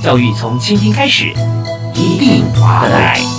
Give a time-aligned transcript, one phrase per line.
[0.00, 1.34] 教育从倾听开始，
[1.94, 3.37] 一定划得来。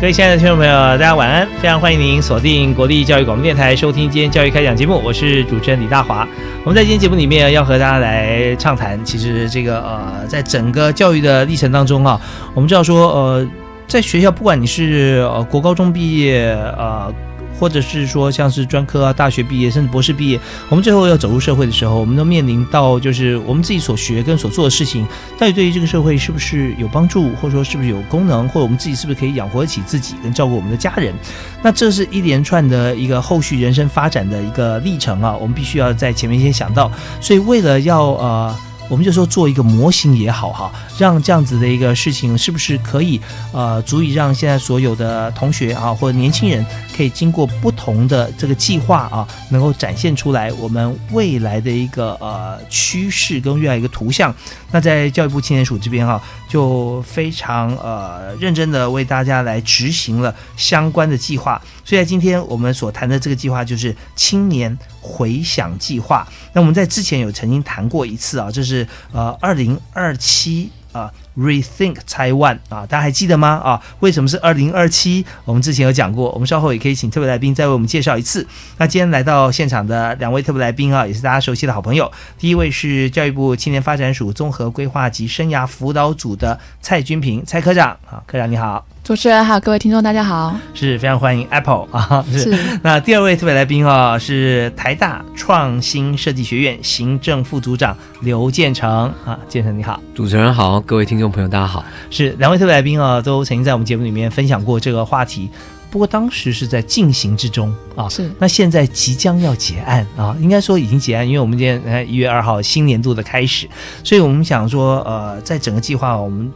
[0.00, 1.46] 各位亲爱的听众朋友，大家晚安！
[1.60, 6.26] 非常欢迎您锁定国立教育广播电台收听今天教育开讲节目，我是主持人李大华。
[6.64, 12.18] 我们在今天节目里面要和大家来畅谈，其实这个呃，在整个教育的历程当中啊，
[12.54, 13.46] 我们知道说呃，
[13.86, 16.46] 在学校不管你是呃国高中毕业
[16.78, 17.12] 呃。
[17.60, 25.06] 或者是说像是专科啊、大学毕业，甚至博士毕业，我们最后要走入社会的时候，我们都面临到就是我们自己所学跟所做的事情，
[25.38, 31.14] 到底对于这个社会是不是有帮助，或者说是不是有功能，或者我们自己是不是可以养活得起自己跟照顾我们的家人？
[31.62, 36.90] 那这是一连串的一个后续人生发展的一个历程啊，我们必须要在前面先想到。
[37.20, 38.56] 所以为了要呃。
[38.90, 43.20] 我们就说做一个模型也好哈，让这样子的一个事情是不是可以
[43.52, 46.66] 呃，足以让现在所有的同学啊或者年轻人
[46.96, 54.34] 可以经过不同的这个计划啊，能够展现出来我们未来的一个呃趋势跟未来一个图像。
[54.72, 61.62] 那在教育部青年署这边哈，就非常呃认真的为大家来执行了相关的计划。
[61.84, 66.26] 所以在今天我们所谈的这个计划就是青年回响计划。
[66.52, 71.10] 那我们在之前有曾经谈过一次啊，就是呃二零二七啊。
[71.38, 73.48] Rethink Taiwan 啊，大家还记得吗？
[73.64, 75.24] 啊，为什么是二零二七？
[75.46, 78.46] 我们之前有讲过，我们稍后也可以请特别来宾再为我们介绍一次。
[78.76, 82.10] 那今天来到现场的两位特别来宾啊，也是大家熟悉的好朋友。
[82.36, 92.56] 第一位是教育部青年发展署综合规划及生涯辅导组的蔡君平蔡科长啊，科长你好，主持人好，各位听众大家好，是非常欢迎 Apple 啊，是。
[92.82, 101.30] 那第二位特别来宾啊，是台大创新设计学院行政副组长刘建成啊，建成你好，主持人好，各位听众。
[101.30, 105.50] 朋友，大家好，是两位特别来宾啊，都曾经在我们节目里面分享过这个话题。
[105.90, 108.30] 不过当时是在进行之中啊，是。
[108.38, 113.68] 那现在即将要结案啊，应该说已经结案，因为我们今天呃一月二号新年度的开始，
[114.04, 116.52] 所以我们想说呃，在整个计划我们。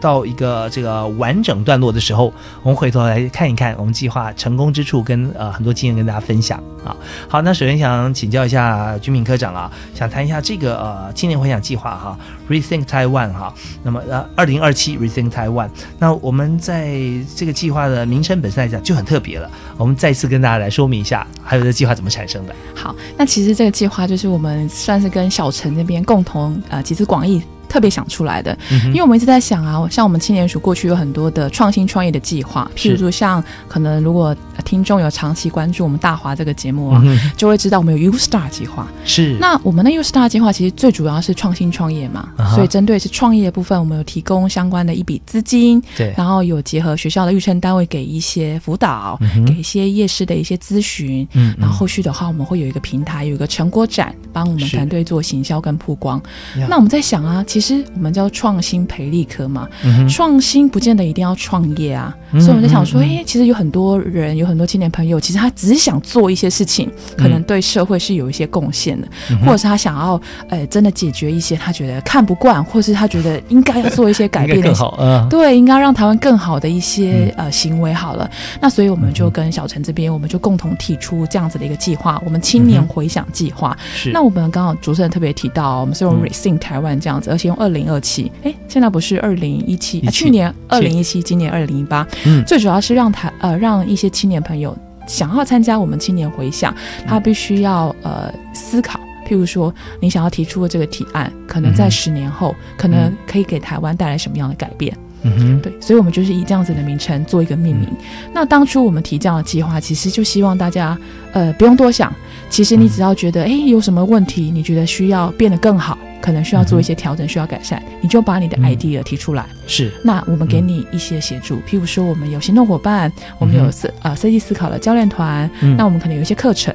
[0.00, 2.32] 到一个这个完整段落的时候，
[2.62, 6.96] 我们回头来看一看我们计划成功之处，跟呃很多经验跟大家分享啊。
[7.28, 13.52] 好，那首先想请教一下军民科长啊，想谈一下这个呃青年回想计划哈，Rethink Taiwan 哈。
[13.82, 16.98] 那么呃二零二七 Rethink Taiwan，那我们在
[17.34, 19.50] 这个计划的名称本身来讲就很特别了。
[19.76, 22.54] 我们再次跟大家来说明一下，还有这计划怎么产生的。
[22.74, 27.42] 好，那其实这个计划就是我们算是跟小陈那边共同呃集思广益。
[27.68, 28.56] 特别想出来的，
[28.86, 34.34] 因为我们一直在想啊，像我们青年署过去有很多的创新创业的计划，譬如说像可能如果
[34.64, 37.02] 听众有长期关注我们大华这个节目啊，
[37.36, 38.88] 就会知道我们有 U Star 计划。
[39.04, 56.20] 是，那我们的 U Star 计划其实最主要是创新创业嘛，所以针对是创业部分，我们有提供相关的一笔资金，对，然后有结合学校的育成单位给一些辅导，给一些夜市的一些咨询，嗯，然后后续的话我们会有一个平台，有一个成果展，帮我们团队做行销跟曝光。
[56.68, 59.68] 那我们在想啊，其实我们叫创新培力科嘛，
[60.08, 69.08] 创新不见得一定要创业啊，所以我们在想说，哎，其实有很多人，有很多青年朋友，其实他只是想做一些事情，可能对社会是有一些贡献的，
[69.44, 78.30] 或者是他想要，呃，真的解决一些他觉得看不惯，或是他觉得应该要做一些改变的，对，应该让台湾更好的一些呃行为好了。
[78.60, 83.76] 那所以我们就跟小陈这边，我们就共同提出这样子的一个计划，我们青年回想计划。
[83.94, 87.88] 是，那我们刚好主持人特别提到，我们是用 Rethink 台湾这样子，而且用二零。
[87.88, 96.74] 二七，哎，现在不是二零一七，去年二零一七，今年二零一八，嗯，最主要是让台呃让一些青年朋友想要参加我们青年回想，
[97.06, 104.94] 他必须要呃思考，譬如说你想要提出的这个提案，可能在十年后，可能可以给台湾带来什么样的改变？
[105.22, 107.88] 嗯哼，对，所以我们就是以这样子的名称做一个命名。
[108.34, 110.96] 那当初我们提这样的计划，其实就希望大家
[111.32, 112.12] 呃不用多想，
[112.50, 115.96] 其实你只要觉得哎有什么问题，你觉得需要变得更好。
[116.20, 119.46] 可能需要做一些调整，需要改善，你就把你的 idea 提出来。
[119.66, 126.74] 是，那我们给你一些协助，譬如说我们有行动伙伴，我们有设呃设计思考的教练团，那我们可能有一些课程，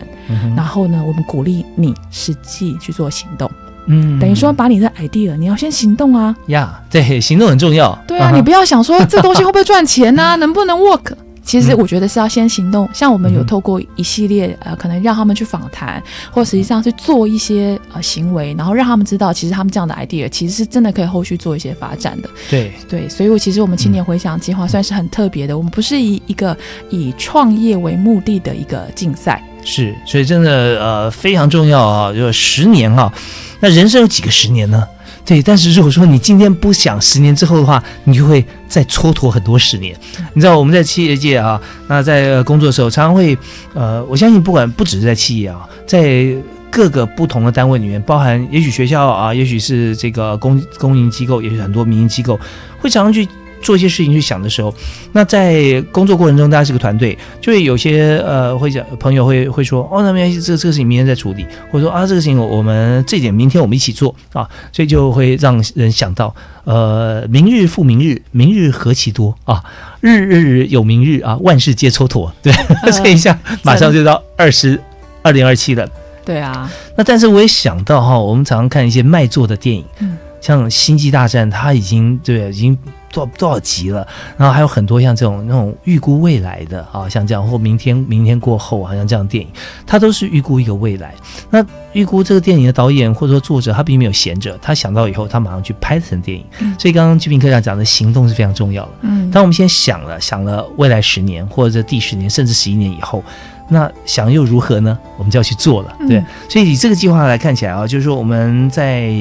[0.56, 3.50] 然后呢，我们鼓励你实际去做行动。
[3.86, 6.34] 嗯，等于说把你的 idea，你要先行动啊。
[6.48, 7.94] 呀，对，行动很重要。
[8.08, 10.36] 对啊，你不要想说这东西会不会赚钱呢？
[10.40, 11.12] 能不能 work？
[11.44, 16.02] 其实我觉得是要先行动，像我们有透过一系列呃，可能让他们去访谈，
[16.32, 22.30] 或实际上去做一些呃行为，然后让他们知道，其实他们这样的 idea 其实是真的可以后续做一些发展的。
[22.50, 26.58] 对对，所以我其实我们青年回想计划算是很特别的，我们不是以一个
[26.90, 29.44] 以创业为目的的一个竞赛。
[29.66, 30.52] 是，所以真的
[30.82, 33.12] 呃非常重要啊，就十年哈，
[33.60, 34.88] 那人生有几个十年呢？
[35.26, 39.96] 对，但是如果说你今天不想十年之后的话，你就会再蹉跎很多十年。
[40.34, 43.38] 你知道我们在企业界啊，那在工作的时候，常常会
[43.74, 46.36] 呃，我相信不管不只是在企业啊，在
[46.70, 52.40] 各个不同的单位里面，包含也许学校啊，也许是这个公公营机构，也许很多民营机构，
[52.80, 53.28] 会常常去。
[53.64, 54.72] 做一些事情去想的时候，
[55.14, 69.64] 那在工作过程中，大家是个团队，就会有些呃会讲朋友会会说，哦，那没关系，这这个事情明天再处理，或者说啊，这个事情我们这点明天我们一起做啊，所以就会让人想到，呃，明日复明日，明日何其多啊，
[70.02, 72.54] 日日有明日啊，万事皆蹉跎，对，
[72.92, 74.80] 这一下马上就到二十
[75.22, 75.90] 二零二七了，
[76.26, 82.78] 对啊，那但是我也想到哈，我们常常看一些卖座的电影，嗯，像《星际大战》，它已经对已经。
[83.14, 84.06] 多多少集了？
[84.36, 89.50] 然后还有很多像这种那种预估未来的啊，像这样或明天明天过后，好像这样电影，
[89.86, 91.14] 它都是预估一个未来。
[91.50, 91.64] 那
[91.94, 96.44] 预估这个电影的导演或者说作者，他并没有闲着，他想到以后，他马上去拍成电影。
[96.80, 98.92] 所以刚刚居平科长讲的行动是非常重要的。
[99.02, 103.24] 嗯，当我们先想了想了未来十年或者第十年甚至十一年以后，
[103.70, 104.98] 那想又如何呢？
[105.18, 105.96] 我们就要去做了。
[106.08, 109.12] 对，所以以这个计划来看起来啊，就是说我们在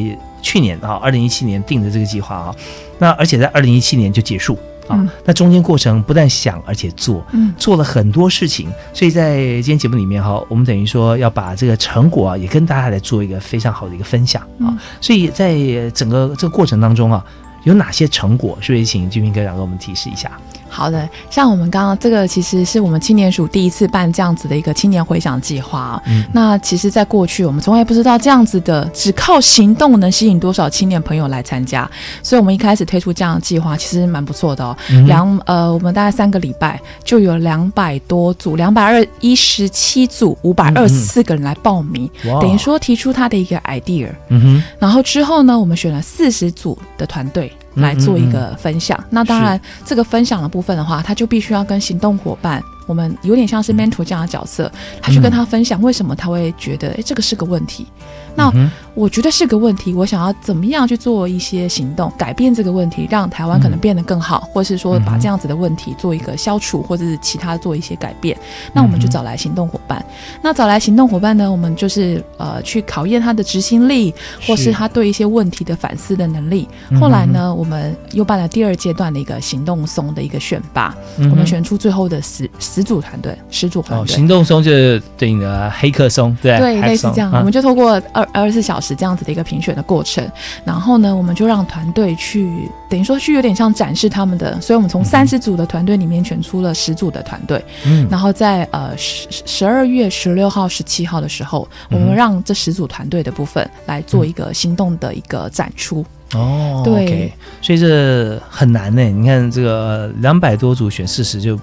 [0.43, 2.55] 去年啊，二零一七年定的这个计划啊。
[2.99, 4.59] 那而且在二零一七年就结束
[4.89, 8.69] 啊，那中间过程不但想，而且做，嗯做了很多事情。
[8.93, 14.77] 所以在今天节目里面哈，我们等于说要把这个成果啊，也跟大家来做一个非常好的一个分享啊。
[15.01, 15.57] 所以在
[15.91, 17.25] 整个这个过程当中啊，
[17.65, 18.59] 有哪些成果？
[18.61, 20.31] 是不是请居民哥长给我们提示一下？
[20.73, 26.03] 好的，像我们刚刚这个，其实是我们青年署第一次办这样子的一个青年回想计划。
[26.07, 31.89] 嗯，那其实，在过去我们从来不知道这样子的只靠行动能吸引多少青年朋友来参加，
[32.23, 34.75] 所以我们一开始推出这样的计划，其实蛮不错的哦。
[35.07, 42.09] 两呃，我们大概三个礼拜就有两百多组，两百二一十七组，五百二十四个人来报名，
[42.41, 44.09] 等于说提出他的一个 idea。
[44.29, 47.53] 嗯哼，然后之后呢，我们选了四十组的团队。
[47.75, 52.63] 来做一个分享，那当然，这个分享的部分的话，他就必须要跟行动伙伴。
[52.87, 54.71] 我们有点像是 mentor 这样的角色，
[55.01, 57.87] 他去跟他分享为什么他会觉得，哎，这个是个问题。
[58.35, 58.53] 那
[58.95, 68.37] 我觉得是个问题，我想要怎么样去做一些行动，改变这个问题，让台湾可能变得更好，或者是说把这样子的问题做一个消除，或者是其他做一些改变。
[68.75, 70.05] 那我们就找来行动伙伴。
[70.43, 74.15] 那找来行动伙伴呢，我们就是呃去考验他的执行力，
[74.47, 76.69] 或是他对一些问题的反思的能力。
[77.01, 82.49] 后来呢，我们又办了第二阶段的一个行动松的一个选拔，我们选出最后的十。
[82.59, 87.31] 十组团队，十组团队，行动松就是对应的黑客松，对对，类似这样。
[87.33, 90.27] 我们就透过二二十四小时这样子的一个评选的过程，
[90.65, 106.05] 然后呢，我们就让团队去，等于说去有点像展示他们的，所以我们从三十组的团队里面选出了十组的团队，嗯，然后在呃十十二月十六号、十七号的时候，我们让这十组团队的部分来做一个行动的一个展出。
[106.35, 109.03] 哦，对，所以这很难呢。
[109.03, 111.59] 你看这个两百多组选四十就。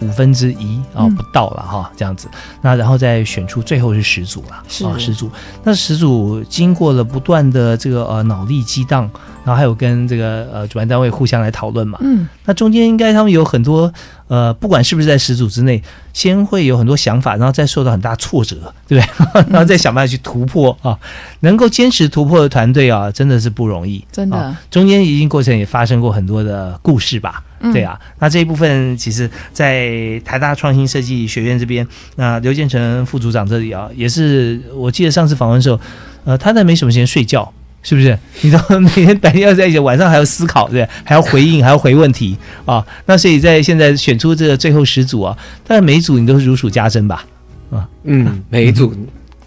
[0.00, 2.28] 五分之一啊，不到了哈，这样子，
[2.62, 5.30] 那然后再选出最后是十组了，啊，十组。
[5.62, 9.02] 那十组经过了不断的这个呃脑力激荡，
[9.44, 13.92] 然后还有跟这个呃主办单位互相来讨论嘛，嗯，那中间应该他们有很多
[14.28, 15.82] 呃，不管是不是在十组之内，
[16.14, 19.44] 先会有很多想法，然后再受到很大挫折，对不对？
[19.52, 20.98] 然后再想办法去突破啊，
[21.40, 24.56] 能够坚持突破的团队啊，真的是不容易，真的。
[24.70, 27.42] 中间一定过程也发生过很多的故事吧。
[27.72, 31.86] 对啊，那这一部分其实，在台大创新设计学院这边，
[32.16, 35.78] 那刘建成副组长这里啊，也是我记得上次访问的时候，
[36.24, 37.52] 呃，他在没什么时间睡觉，
[37.82, 38.18] 是不是？
[38.40, 42.84] 你知道每天白天要在一起，晚上还要思考，对，还要回应，还要回问题啊。
[43.06, 45.36] 那所以在现在选出这个最后十组啊，
[45.66, 47.24] 但是每一组你都是如数家珍吧？
[47.70, 48.94] 啊，嗯， 每一组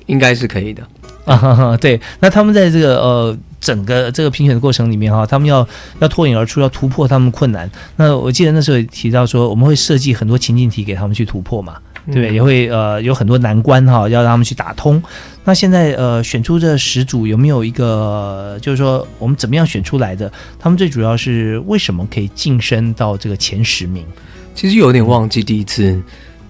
[0.05, 0.83] 应该是可以的
[1.25, 1.77] 啊哈哈。
[1.77, 3.37] 对，那他们在这个呃。
[3.63, 5.65] 整个这个评选的过程里面哈，他们要
[5.99, 7.71] 要脱颖而出，要突破他们困难。
[7.95, 11.77] 那我记得那时候也提到说，我们会设计很多情境题给他们去突破嘛，
[12.07, 12.33] 对不对？
[12.33, 15.01] 也会呃有很多难关哈，要让他们去打通。
[15.45, 20.29] 那现在呃选出这十组有没有一个，就是说我们怎么样选出来的？
[20.59, 24.05] 他们最主要是为什么可以晋升到这个前十名？
[24.53, 25.97] 其实有点忘记第一次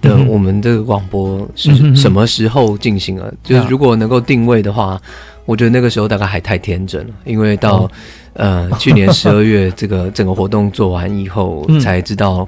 [0.03, 3.27] 的我们这个广播是什么时候进行啊。
[3.43, 5.01] 就是如果能够定位的话。
[5.45, 7.91] 我觉得那个时候大概还太天真了，因为到
[8.31, 12.47] 呃 去年十二月这个整个活动做完以后，才知道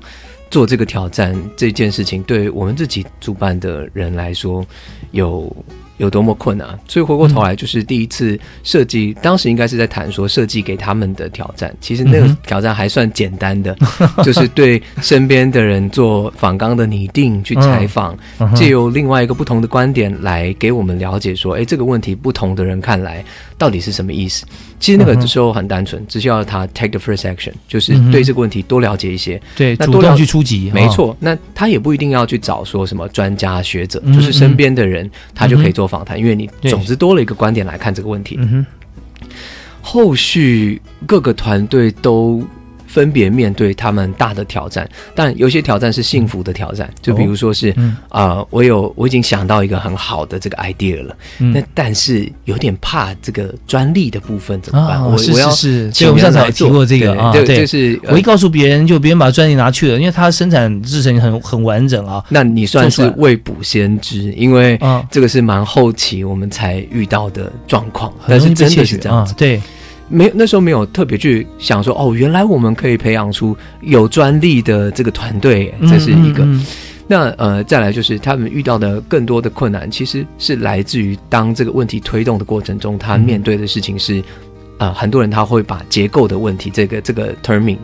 [0.49, 4.65] 做这个挑战这件事情，对我们自己主办的人来说
[5.11, 5.53] 有。
[5.97, 11.73] 有多么困难，所以回过头来就是第一次设计，当时应该是在谈说设计给他们的挑战。
[11.79, 13.75] 其实那个挑战还算简单的，
[14.23, 18.17] 就是对身边的人做访纲的拟定、去采访，
[18.55, 23.23] 借由另外一个不同的观点来给我们了解说，哎，这个问题不同的人看来
[23.57, 24.45] 到底是什么意思。
[24.79, 30.71] 其实那个时候很单纯，只需要他 take the first action，就是对这个问题多了解一些，对，那多了去出击。
[30.73, 38.39] 没错，那他也不一定要去找说什么专家学者，就是身边的人，他就可以做访谈，因为你总之多了一个观点来看这个问题。
[39.81, 42.45] 后续各个团队都。
[42.95, 47.75] 分别面对他们大的挑战，但有些挑战是幸福的挑战，就比如说是
[48.07, 55.03] 啊，我有我已经想到一个很好的这个 idea 了，那但是有点怕这个专利的部分怎么办？
[55.03, 62.23] 我我要是我们上次有提过这个啊，对，就是我一告诉别人，就别人把专利拿去了，因为它生产制成很很完整啊。
[62.29, 64.79] 那你算是未卜先知，因为
[65.11, 69.61] 这个是蛮后期我们才遇到的状况，但是真的是这样子，对。
[70.07, 76.45] 没有，那时候没有特别去想说，哦，原来我们可以培养出有专利的这个团队，这是一个。
[77.07, 84.23] 那呃，再来就是他们遇到的更多的困难，其实是来自于当这个问题推动的过程中，他面对的事情是，
[84.77, 87.77] 呃，很多人他会把结构的问题这个这个 terming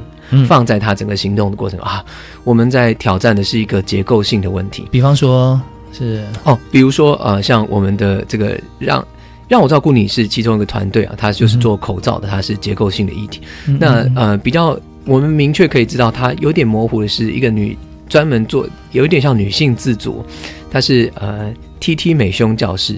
[0.48, 2.04] 放在他整个行动的过程啊。
[2.44, 5.60] 我们在挑战的是一个结构性的问题，比方说
[5.92, 9.04] 是哦，比如说呃，像我们的这个让。
[9.52, 13.42] 让我照顾你是其中一个团队啊，他就是做口罩的，他是结构性的议题。
[13.78, 17.78] 那呃，比较我们明确可以知道，他有点模糊的是一个女
[18.08, 20.24] 专门做，有一点像女性自主，
[20.72, 22.98] 她是呃 T T 美胸教室，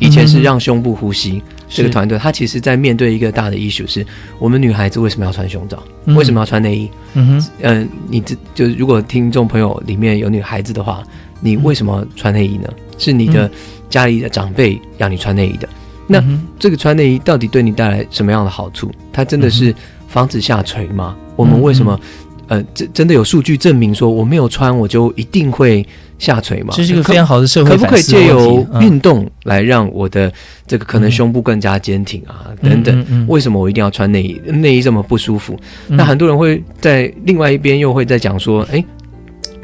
[0.00, 4.04] 以前是让胸部呼吸这个团队，他其实在面对一个大的 issue，是
[4.40, 5.80] 我们女孩子为什么要穿胸罩，
[6.16, 6.90] 为什么要穿内衣？
[7.14, 11.00] 嗯哼，嗯，你这就如果听众朋友里面有女孩子的话，
[11.40, 12.68] 你为什么穿内衣呢？
[12.98, 13.48] 是你的
[13.88, 15.68] 家里的长辈让你穿内衣的。
[16.12, 16.22] 那
[16.58, 18.90] 这个穿内衣到底对你带来什么样的好处？
[19.12, 19.74] 它真的是
[20.06, 21.16] 防止下垂吗？
[21.34, 21.98] 我们为什么
[22.48, 25.86] 呃，真真的有数据证明说我没有穿我就一定会
[26.18, 26.74] 下垂吗？
[26.76, 30.30] 这是一个非常好的社会可不可以借由运动来让我的
[30.66, 32.52] 这个可能胸部更加坚挺啊？
[32.62, 34.38] 等等，为什么我一定要穿内衣？
[34.50, 35.58] 内衣这么不舒服？
[35.88, 38.84] 那很多人会在另外一边又会在讲说，哎。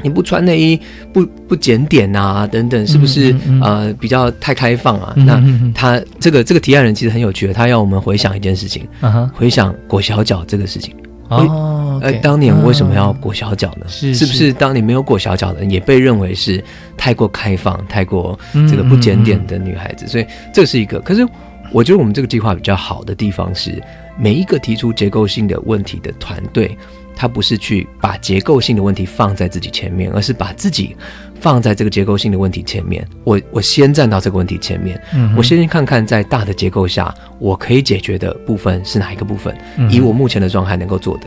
[0.01, 0.79] 你不穿内衣
[1.11, 5.13] 不不检点啊，等等，是不是呃比较太开放啊？
[5.17, 8.87] 那他这个这个提案人其实很有趣的，他要我们回想一件事情，
[9.33, 10.95] 回想裹小脚这个事情。
[11.29, 13.85] 哦，呃，当年为什么要裹小脚呢？
[13.87, 16.63] 是是不是当年没有裹小脚的人也被认为是
[16.97, 18.37] 太过开放、太过
[18.67, 20.07] 这个不检点的女孩子？
[20.07, 20.99] 所以这是一个。
[21.01, 21.23] 可是
[21.71, 23.79] 我觉得我们这个计划比较好的地方是，
[24.17, 26.75] 每一个提出结构性的问题的团队。
[27.19, 30.95] 他不是去把结构性的问题放在自己前面，而是把自己
[31.39, 33.07] 放在这个结构性的问题前面。
[33.23, 39.55] 我我先站到这个问题前面，嗯我先看看在大的结构下我可以解决的部分是哪一个部分，
[39.89, 41.23] 以我目前的状态能够做的。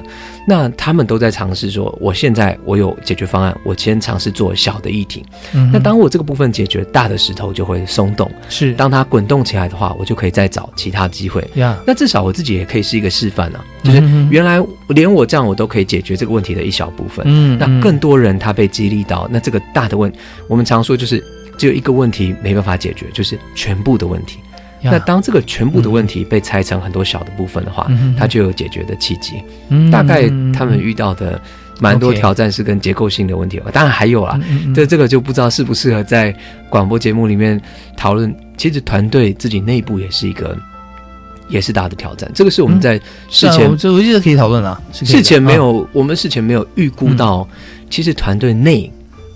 [0.47, 5.25] 那他们都在尝试说，我现在我有解决方案，我先尝试做小的议题。
[5.54, 8.31] 嗯那当我这个部分解决，大的石头就会松动。
[8.49, 11.49] 是，当它滚动起来的话，我就可以再找其他机会。
[11.54, 17.25] 呀，那至少我自己也可以是一个示范啊，就是原来连我这样我都可以解决这个问题的一小部分。
[17.28, 20.13] 嗯，那更多人他被激励到，那这个大的问，
[20.49, 21.23] 我们常说就是
[21.57, 24.39] 只有一个问题没办法解决，就是全部的问题。
[24.85, 29.35] 那当这个全部的问题被拆成很多小的部分的话，它就有解决的契机。
[29.93, 31.41] 大概他们遇到的
[31.79, 34.37] 蛮多挑战是跟结构性的问题，当然还有啊，
[34.75, 36.35] 这这个就不知道适不适合在
[36.69, 37.61] 广播节目里面
[37.97, 38.35] 讨论。
[38.57, 40.57] 其实团队自己内部也是一个
[41.49, 44.81] 也是大的挑战，这个是我们在事前这我记得可以讨论啊。
[44.93, 47.47] 事前没有，我们事前没有预估到，
[47.89, 48.93] 其实团队内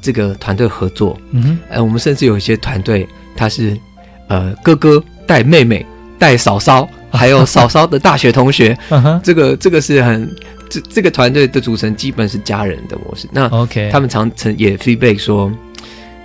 [0.06, 3.76] 这个团队合作，嗯，呃，我们甚至有一些团队他是
[4.28, 5.02] 呃哥哥。
[5.28, 5.84] 带妹妹、
[6.20, 8.78] 带嫂嫂， 还有嫂嫂的大学同学，
[9.24, 10.36] 这个这个是很
[10.70, 13.26] 这这个团队的组成基本是家人的模式。
[13.32, 15.50] 那 OK，他们常曾也 feedback 说，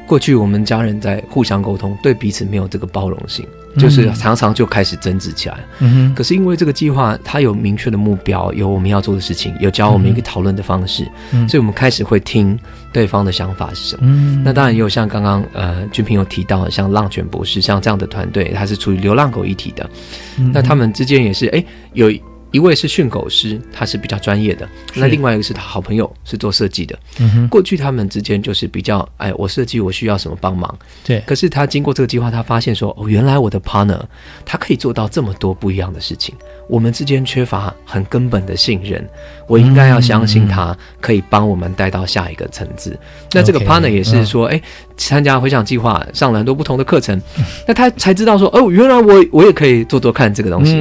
[0.06, 3.44] 过去我们家人在互相沟通，对彼此没有这个包容性。
[3.78, 11.06] 就是常常就开始争执起来，嗯可是因为这个计划它有明确的目标，有我们要做的事情，有教我们一个讨论的方式，
[11.48, 12.58] 所以我们开始会听
[12.92, 14.02] 对方的想法是什么。
[14.04, 19.90] 嗯，那当然也有像刚刚呃俊平有提到，像浪犬博士像这样的团队，他是处于流浪狗一体的，
[20.54, 21.64] 那他们之间也是哎
[21.94, 22.12] 有
[22.52, 26.98] 一位是训狗师，他是比较专业的；那另外一个是他好朋友，是做设计的。
[27.50, 30.78] 过去他们之间就是比较，哎，我设计我需要什么帮忙。
[31.04, 31.22] 对。
[31.26, 34.02] 可是他经过这个计划，他发现说，哦，原来我的 partner
[34.46, 36.36] 他可以做到这么多不一样的事情。
[36.68, 39.06] 我们之间缺乏很根本的信任，
[39.48, 42.98] 我应该要相信他可以帮我们带到下一个层次。
[43.32, 44.62] 那这个 partner 也是说，哎，
[44.98, 47.22] 参加回想计划，上了很多不同的课程，
[47.66, 50.76] 那他才知道说，哦，原来我我也可以做做看这个东西。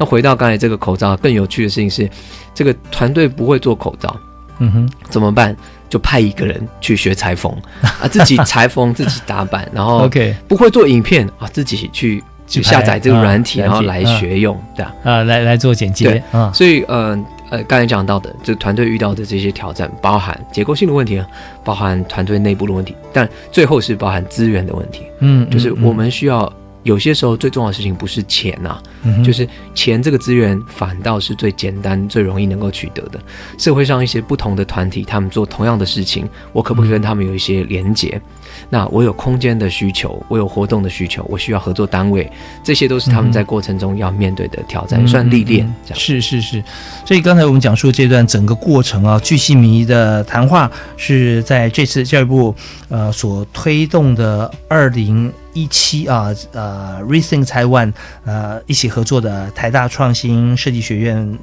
[0.00, 1.11] 那回到刚才这个口罩。
[1.16, 2.08] 更有趣的事情是，
[2.54, 4.16] 这个团队不会做口罩，
[4.58, 5.56] 嗯哼，怎么办？
[5.88, 7.52] 就派一个人去学裁缝
[7.82, 16.50] 啊，自己裁缝，自己打板，然后 OK，不会做影片啊，自己去去下载这个软体，然后来学用，对啊，啊，来来做剪接啊。
[16.54, 17.18] 所以，呃
[17.50, 21.22] 呃，刚才讲到的，这团队遇到的这些挑战，包含结构性的问题，
[21.62, 25.02] 包含团队内部的问题，但最后是包含资源的问题。
[25.20, 26.50] 嗯，就是我们需要。
[26.82, 28.80] 有些时候最重要的事情不是钱呐，
[29.24, 33.20] 就是钱这个资源反倒是最简单、最容易能够取得的。
[33.58, 38.20] 社会上一些不同的团体，他们做同样的事情，我可不可以跟他们有一些连结？
[38.68, 42.30] 那我有空间的需求，我有活动的需求，我需要合作单位，
[42.62, 45.72] 这些都是他们在过程中要面对的挑战，算历练。
[45.84, 46.62] 这样是是是。
[47.04, 52.54] 所以刚才我们讲述这段整个过程啊，巨细迷的谈话是在这次教育部
[52.88, 55.32] 呃所推动的二零。
[55.54, 57.92] 一期啊，呃，Rethink Taiwan，
[58.24, 61.38] 呃，一起合作的台大创新设计学院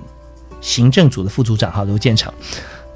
[0.62, 2.34] 行政组的副组长哈刘建成，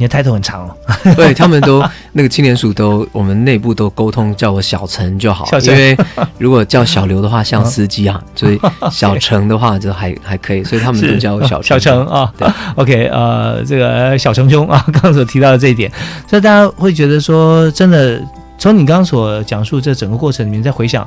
[0.03, 0.75] 你的 title 很长哦，
[1.15, 1.81] 对他们都
[2.11, 5.97] 那个青年署都我们内部都沟通叫我小陈就好，因为
[6.37, 8.59] 如果叫小刘的话像司机啊， 所以
[8.91, 12.29] 小陈的话就还还可以，所以他们都叫我小 小陈啊。
[12.37, 15.89] 对，OK，呃，这个小陈兄啊，刚刚所提到的这一点，
[16.27, 18.21] 所以大家会觉得说真的。
[18.55, 21.05] 从你刚刚所讲述这整个过程里面，再回想，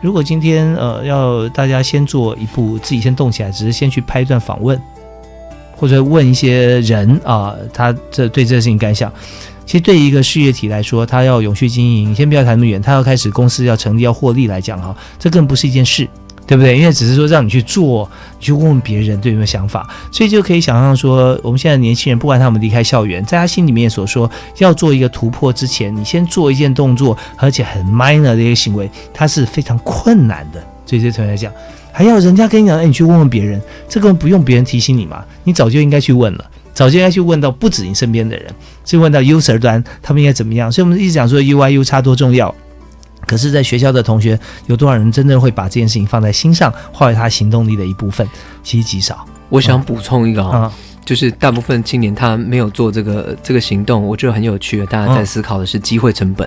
[0.00, 4.80] 如果今天呃要大家先做一步，自己先动起来，只是先去拍一段访问，
[5.76, 9.12] 或者问一些人啊，他这对这个事情感想，
[9.64, 16.08] 其实对于一个事业体来说，他要永续经营，先不要谈那么远，他要开始公司要成立要获利来讲哈，这更不是一件事。
[16.48, 16.78] 对不对？
[16.78, 30.64] 因为只是说让你去做，你去问问别人对有没有想法，所以就可以想象说，我们现在年轻人不管他们离开校园，在他心里面所说要做一个突破之前，你先做一件动作，而且很 minor 的一个行为，它是非常困难的。
[30.86, 31.52] 所以这同学来讲，
[31.96, 38.52] 还要人家跟你讲，哎，你去问问别人，这个不用别人提醒你嘛，你早就应该去问了，早就应该去问到不止你身边的人，
[38.84, 40.70] 是问到 user 端他们应该怎么样。
[40.70, 42.54] 所以我们一直讲说 U I U 差多重要。
[43.26, 48.28] 可是，在学校的同学有多少人真正会把这件事情放在心上，化为他行动力的一部分？
[48.62, 49.26] 其实极少。
[49.48, 50.70] 我想补充一个啊。
[51.06, 54.84] 就是大部分青年他没有做这个这个行动，我觉得很有趣。
[54.86, 56.46] 大家在思考的是机会成本，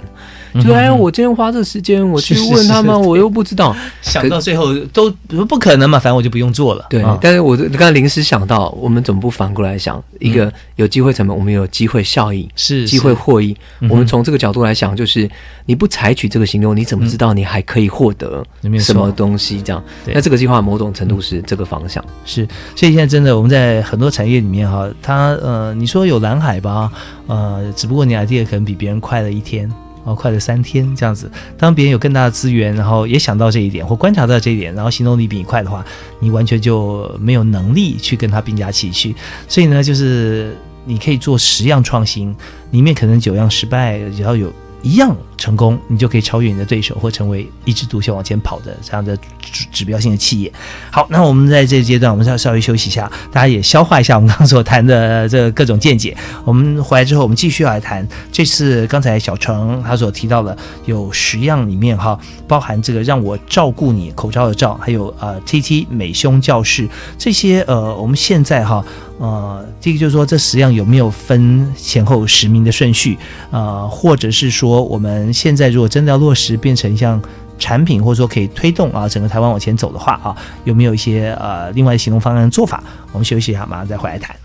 [0.61, 5.09] 就哎，我今天花这时间我去问他们，我又不知道， 想到最后都
[5.47, 6.85] 不可能嘛，反正我就不用做了。
[6.89, 13.55] 对，但是我刚才临时想到，我们总不反过来想，一个有机会成本，我们有机会效益，是机会获益。
[13.89, 15.29] 我们从这个角度来想，就是
[15.65, 18.45] 你不采取这个行动，你怎么知道你还可以获得
[18.79, 19.61] 什么东西？
[19.61, 19.81] 这样，
[20.13, 22.03] 那这个计划某种程度是这个方向。
[22.25, 22.45] 是，
[22.75, 24.39] 所以现在真的我们在很多产业。
[24.39, 26.91] 里面哈，他呃，你说有蓝海吧，
[27.27, 29.71] 呃，只不过你 idea 可能比别人快了一天，
[30.03, 31.31] 哦，快了三天这样子。
[31.57, 35.85] 当别人有更大的资源，然后也想到这一点或观察到这一点，然后行动力比你快的话，
[36.19, 39.15] 你完全就没有能力去跟他并驾齐驱。
[39.47, 42.35] 所以呢，就是你可以做十样创新，
[42.71, 44.51] 里面可能九样失败，只要有。
[44.81, 50.52] 一样成功，你就可以超越你的对手，或成为一枝独秀往前跑的这样的指指标性的企业。
[50.91, 56.15] 好，那我们在这个阶段，我们要稍微休息一下，大家也消化一下我们刚刚所谈的这各种见解。
[56.43, 68.84] 我们回来之后，我们继续来谈这次刚才小程他所提到的有十样里面哈，包含这个让我照顾你口罩的罩，还有呃 T T 美胸教室这些呃，我们现在哈。
[69.19, 73.17] 呃，第一个就是说，这十样有没有分前后实名的顺序？
[73.52, 77.21] 呃，或者是说，我们现在如果真的要落实变成像
[77.57, 82.83] 产品，或者说可以推动啊整个台湾往前走的话啊，有没有一些呃另外的行动方案做法？
[83.11, 84.35] 我们休息一下，马上再回来谈。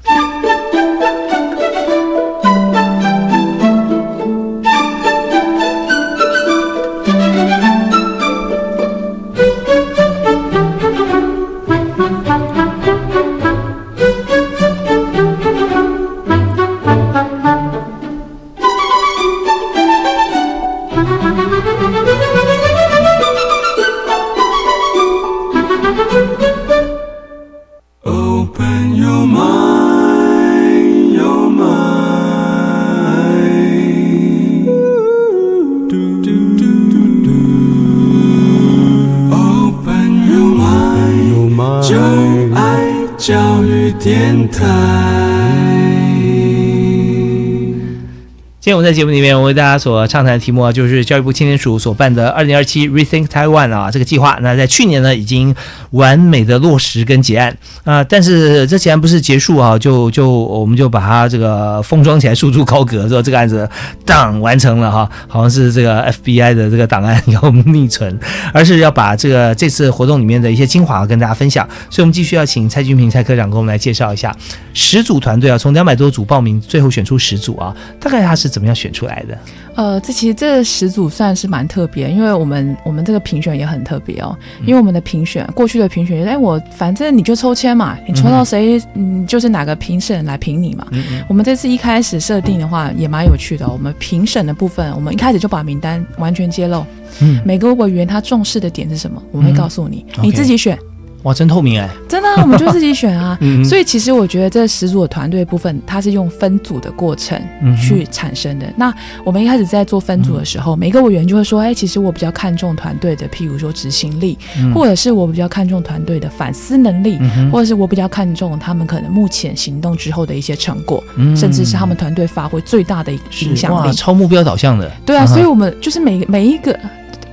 [48.64, 54.38] 今天我们在节目里面，我为大家所畅谈的题目啊，就是教育部青年署所办的二零二七 Rethink Taiwan 啊这个计划。
[54.40, 55.55] 那在去年呢，已经
[55.90, 58.03] 完美的落实跟结案啊。
[58.03, 63.68] 但是这既然不是结束啊，就就我们就把它这个封装起来，束之高阁，说这个案子
[64.07, 68.18] 当完成了哈，好像是这个 FBI 的这个档案要密存，
[68.55, 71.68] 而是要把这个这次活动里面的一些精华跟大家分享。
[71.90, 74.35] 所以，我们继续要请蔡俊平蔡科长给我们来介绍一下
[74.72, 78.54] 十组团队啊，从两百多组报名，最后选出十组啊，大概他是。
[78.55, 79.37] 怎么样选出来的？
[79.75, 84.38] 呃，这其实这十组算是蛮特别，因为我们我们这个评选也很特别哦。
[84.64, 90.87] 因为我们的评选，过去的评选，哎，我反正你就抽签嘛，你抽到谁，嗯，就是哪个评审来评你嘛。
[91.29, 96.87] 我们这次一开始设定的话也蛮有趣的，我们评审的部分，我们一开始就把名单完全揭露，
[97.21, 100.79] 嗯，每个委员他重视的点是什么，我们会告诉你，你自己选。
[101.25, 101.89] 哇，真透明哎！
[102.07, 103.39] 真的，我们就自己选啊。
[103.65, 107.41] 所以其实我觉得这十组的团队部分，它是用分组的过程
[107.81, 108.67] 去产生的。
[108.77, 108.93] 那
[109.25, 114.39] 我们一开始在做分组的时候，每个委员就会说：“哎，其实我比较看重团队的，譬如说执行力，
[114.75, 117.19] 或者是我比较看重团队的反思能力，
[117.51, 121.03] 或者是我比较看重他们可能目前行动之后的一些成果，
[121.35, 123.11] 甚至是他们团队发挥最大的
[123.41, 123.93] 影响力。
[123.95, 124.91] 超目标导向的。
[125.07, 126.79] 对啊，所以我们就是每每一个。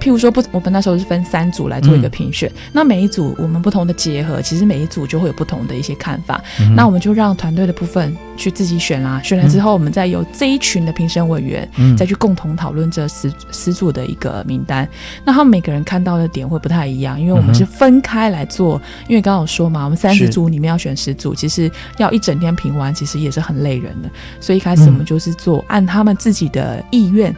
[0.02, 6.42] 譬如说不，我们那时候是分三组来做一个评选，那每一组我们不同的结合，其实每一组就会有不同的一些看法。
[6.76, 14.90] 那我们就让团队的部分去自己选啦，选了之后，我们再由这一群的评审委员再去共同讨论这十十组的一个名单。
[15.24, 18.82] 那他们每个人看到的点会不太一样，因为我们是分开来做。
[19.08, 24.10] 因为刚刚有说嘛，我们三十组里面要选十组，其实要一整天评完，其实也是很累人的。
[24.40, 27.36] 所以一开始我们就是做按他们自己的意愿。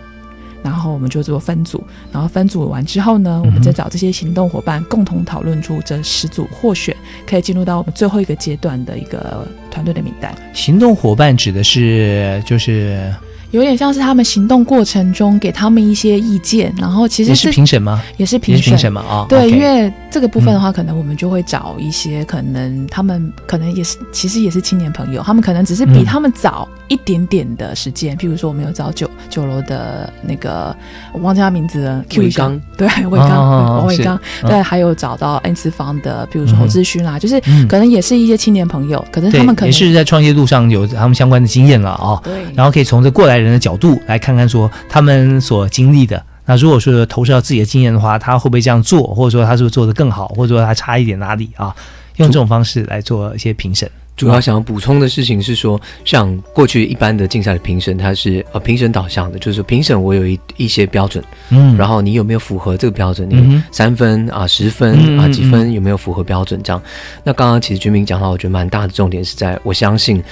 [0.64, 6.96] 然后我们就做分组，然后分组完之后呢，我们再找这些行动伙伴共同讨论出这十组获选，
[7.28, 10.34] 可以进入到我们最后一个阶段的一个团队的名单。
[10.54, 13.14] 行动伙伴指的是就是。
[13.52, 18.02] 有点像是他们行动过程中给他们一些意见，然后其实是评审吗？
[18.18, 19.02] 也是评审吗？
[19.02, 28.16] 啊，对，因为这个部分的话，可能我们就会找一些可能他们可能也是其实也是青年朋友，他们可能只是比他们早一点点的时间。
[28.18, 30.76] 譬如说，我们有找九九楼的那个
[31.12, 43.34] 我忘记他名字了，Q 刚，对， 魏刚，王伟刚，对，还有找到 N 次方的，比如说侯志勋啦，就是可能也是一些青年朋友，可能他们可能也是在创业路上有他们相关的经验了啊，对，然后可以从这过来。
[43.34, 51.76] 人的角度来看看，说他们所经历的，那如果说投射到自己的经验的话，他会不会这样做，或者说他是不是做的更好，或者说他差一点哪里啊？
[52.18, 53.90] 用这种方式来做一些评审。
[54.16, 63.28] 主要想要补充的事情是说，像过去一般的竞赛的评审，它是呃评审导向的，就是评审我有一一些标准，嗯，然后你有没有符合这个标准？
[63.30, 66.62] 你三分啊，十分啊，几分有没有符合标准？
[66.64, 66.82] 这样。
[67.24, 70.24] 那刚刚其实军民讲到，我觉得蛮大的重点是在我相信。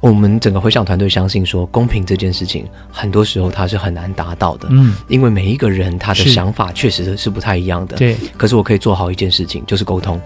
[0.00, 4.68] 我们整个回想团队相信说，公平这件事情，很多时候它是很难达到的。
[4.70, 7.96] 嗯，因为每一个人他的想法确实是不太一样的。
[7.96, 10.20] 对，可是我可以做好一件事情，就是沟通。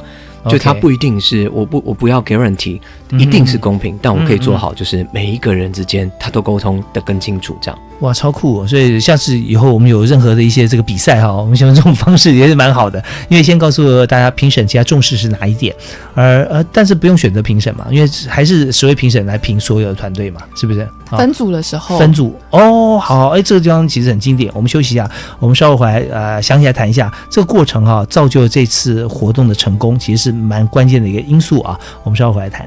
[0.47, 2.79] 就他不一定是，我不我不要 guarantee
[3.19, 7.79] 一定是公平，但我可以做好，就是每一个人之间他都沟通的更清楚，这样。
[8.01, 8.63] 哇，超酷！
[8.63, 13.03] 哦所以下次以后我们有任何的一些这个比赛哈，我们用这种方式也是蛮好的。
[13.29, 15.73] 因为先告诉大家评审其他重视是哪一点，
[16.15, 20.89] 而呃，但是不用选择评审嘛，因为还是十位评审来评所有的团队嘛，是不是？
[21.11, 24.51] 分组的时候，分组哦，好，哎，这个地方其实很经典。
[24.53, 31.79] 我们休息一下，我们稍后回来呃，想起来谈一下这个过程哈，造就了这次活动的成功，其实是蛮关键的一个因素啊。
[32.03, 32.67] 我们稍后回来谈。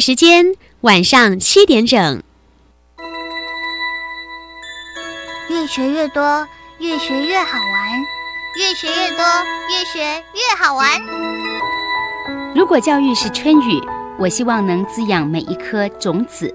[0.00, 2.22] 时间晚上七点整。
[5.50, 6.46] 越学越多，
[6.78, 8.00] 越学越好玩；
[8.58, 9.24] 越学越多，
[9.68, 11.00] 越学越好玩。
[12.54, 13.80] 如果教育是春雨，
[14.18, 16.48] 我希望能滋养每一颗种子；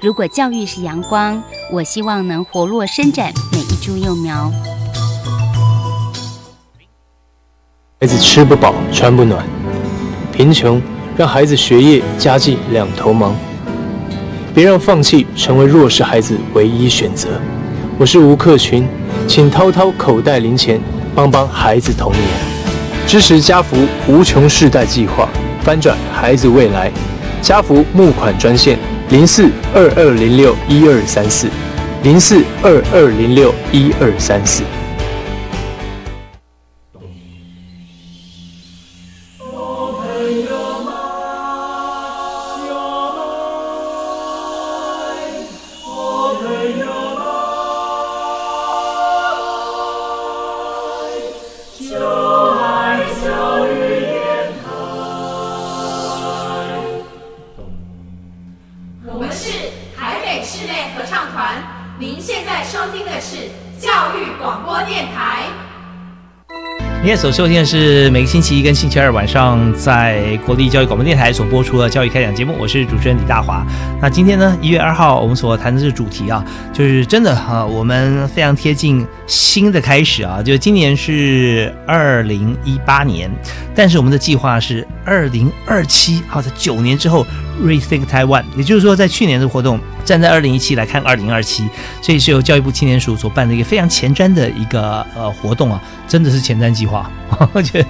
[0.00, 4.52] 如果教育是阳光，我希望能活络伸展每一株幼苗。
[8.00, 9.44] 孩子吃不饱，穿不暖，
[10.32, 10.80] 贫穷。
[11.16, 13.36] 让孩子学业、家计两头忙，
[14.52, 17.28] 别让放弃成为弱势孩子唯一选择。
[17.96, 18.84] 我是吴克群，
[19.28, 20.80] 请掏掏口袋零钱，
[21.14, 22.22] 帮帮孩子童年，
[23.06, 23.76] 支持家福
[24.08, 25.28] 无穷世代计划，
[25.62, 26.90] 翻转孩子未来。
[27.40, 28.76] 家福募款专线：
[29.10, 31.46] 零四二二零六一二三四，
[32.02, 34.64] 零四二二零六一二三四。
[67.24, 73.66] 所收听的是每个星期一跟星期二晚上在国立教育广播电台所播出的教育开讲节目，我是主持人李大华。
[73.98, 83.30] 那今天呢，一月二号我们所谈的这个主题啊，就是真的哈，我们非常贴近新的开始啊，就今年是二零一八年，
[83.74, 87.26] 但是我们的计划是二零二七，好，在九年之后
[87.64, 89.80] rethink Taiwan，也就是说在去年的活动。
[90.04, 91.68] 站在二零一七来看二零二七，
[92.02, 97.10] 这也是由教育部青年署所办的一个非常前瞻的一个呃活动啊，真的是前瞻计划，
[97.54, 97.84] 而且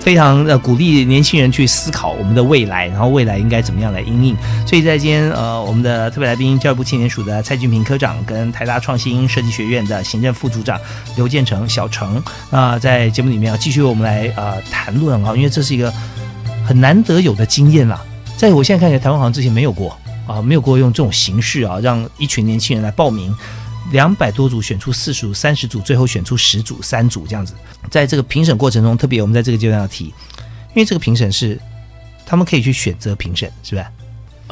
[0.00, 4.36] 非常呃鼓励年轻人去思考我们的未来，然后未来应该怎么样来应应。
[4.66, 10.78] 所以在今天呃我们的特别来宾，教育部青年署的蔡俊平科长跟台大创新设计学院的行政副组长
[11.16, 15.92] 刘建成小程啊，在节目里面要继续我们来呃谈论啊，因为这是一个
[16.66, 18.00] 很难得有的经验啦，
[18.36, 19.96] 在我现在看起来，台湾好像之前没有过。
[20.26, 23.34] 啊，没有过用这种形式啊，让一群年轻人来报名，
[23.90, 27.54] 两百多组选出四十组、三十组，最后选出十组、三组这样子。
[27.90, 31.60] 在这个评审过程中，特别我们在这个阶段要提，因为这个评审是
[32.24, 33.86] 他们可以去选择评审，是不是？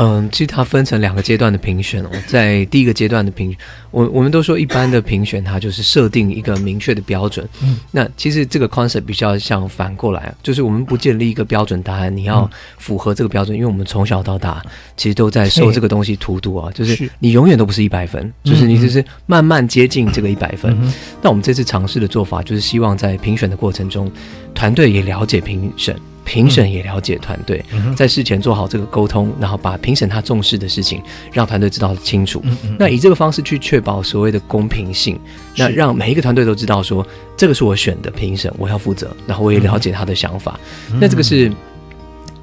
[0.02, 3.54] 嗯，其实它分成两个阶段的评选哦，在第一个阶段的评，
[3.90, 7.46] 我我们都说一般的评选，它就是设定一个明确的标准。
[7.62, 14.62] 嗯，那其实这个 concept 比较像反过来，就是我们不建立一个标准答案，你要符合这个标准，因为我们从小到大
[14.96, 20.74] 其实都在受这个东西荼毒啊，就是你永远都不是一百分，就是你只是慢慢接近这个一百分。
[21.20, 24.10] 那我们这次尝试的做法，就是希望在评选的过程中，
[24.54, 25.94] 团队也了解评审。
[26.24, 27.64] 评审也了解团队，
[27.96, 31.02] 在事前做好这个沟通，然后把评审他重视的事情
[31.32, 32.42] 让团队知道清楚。
[32.78, 35.18] 那以这个方式去确保所谓的公平性，
[35.56, 37.06] 那让每一个团队都知道说
[37.36, 40.58] 这个是我选的评审，我要负责，然后我也了解他的想法。
[41.00, 41.50] 那这个是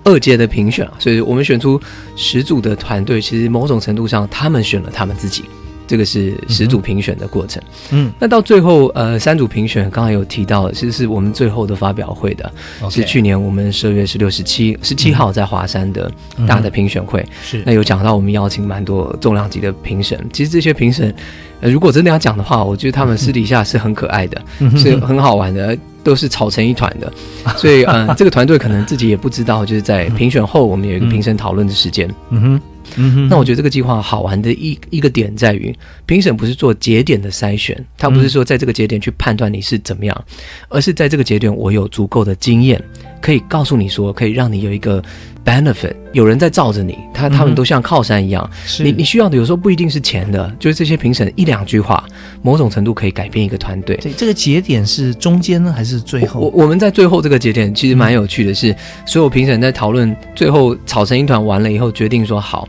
[0.03, 1.79] 二阶的评选，所以我们选出
[2.15, 5.45] 十组的团队，其实某种程度上他们选了他们自己。
[5.87, 12.51] 这个是十组评选的过程，嗯，那到最后，呃，三组评选，刚才有提到，其实是我们最后的发表会的，
[12.89, 16.11] 是去年我们十二月十六、十七、十七号在华山的
[16.45, 17.63] 大的评选会，是。
[17.65, 21.13] 那有讲到我们邀请蛮多重量级的评审，其实这些评审，
[21.61, 24.41] 如果真的要讲的话，我觉得他们私底下是很可爱的，
[24.75, 27.11] 是很好玩的，都是吵成一团的，
[27.55, 32.61] 所以，嗯，这个团队可能自己也不知道，就是在评选后，我们有一个评审讨论的时间，嗯哼。
[32.95, 40.25] 嗯，那我觉得这个计划好玩的一一个点在于，评审不是做节点的筛选，他不是说在这个节点去判断你是怎么样，
[40.69, 42.81] 而是在这个节点我有足够的经验，
[43.21, 45.03] 可以告诉你说，可以让你有一个
[45.45, 52.03] benefit，有人在罩着你，他他们都像靠山一样，你你需要的有时候不一定是钱的，就是这些评审一两句话，
[52.41, 53.95] 某种程度可以改变一个团队。
[53.97, 56.39] 对这个节点是中间呢，还是最后？
[56.39, 62.67] 我我们在最后这个节点其实蛮有趣的，是所有评审在讨论最后吵成一团完了以后，决定说好。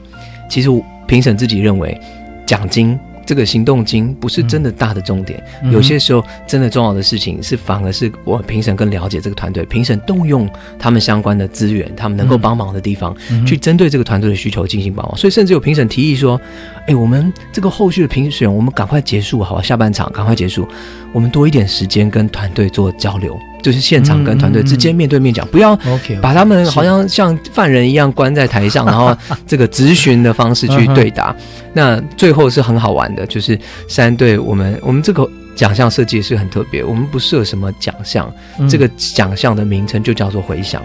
[0.48, 0.68] 其实
[1.06, 1.98] 评审自己认为，
[2.46, 13.14] 奖金这个行动金不是真的大的重点，有些时候真的重要的事情是反而是我评审更了解这个团队，评审动用他们相关的资源，他们能够帮忙的地方，
[13.46, 15.14] 去针对这个团队的需求进行帮忙。
[15.14, 16.40] 所以甚至有评审提议说
[16.88, 19.62] ：“哎，我们这个后续的评选，我们赶快结束，好吧？
[19.62, 20.66] 下半场赶快结束，
[21.12, 25.76] 我们多一点时间跟团队做交流。”就是现场跟团队之间面对面讲，不要
[26.20, 29.16] 把他们好像像犯人一样关在台上，然后
[29.46, 31.34] 这个咨询的方式去对答。
[31.72, 38.32] 那最后是很好玩的，就是三队我们我们这个奖项设计是很特别，我们不设什么奖项，
[38.68, 40.82] 这个奖项的名称就叫做回响，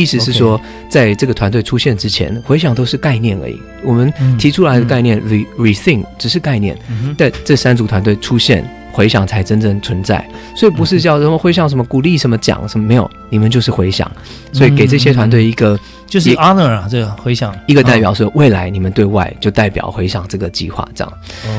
[0.00, 3.60] 意思是说在这个团队出现之前，回想都是概念而已。
[3.82, 6.76] 我们提出来的概念 re rethink 只是概念，
[7.16, 8.64] 但这三组团队出现。
[8.90, 14.10] 回想才真正存在，所以不是叫什么回响什么鼓励什么奖什么没有，你们就是回想，
[14.52, 17.56] 所以给这些团队一个就是 honor 啊，这个回想。
[17.68, 21.12] 一个代表说未来你们对外就代表回想这个计划这样。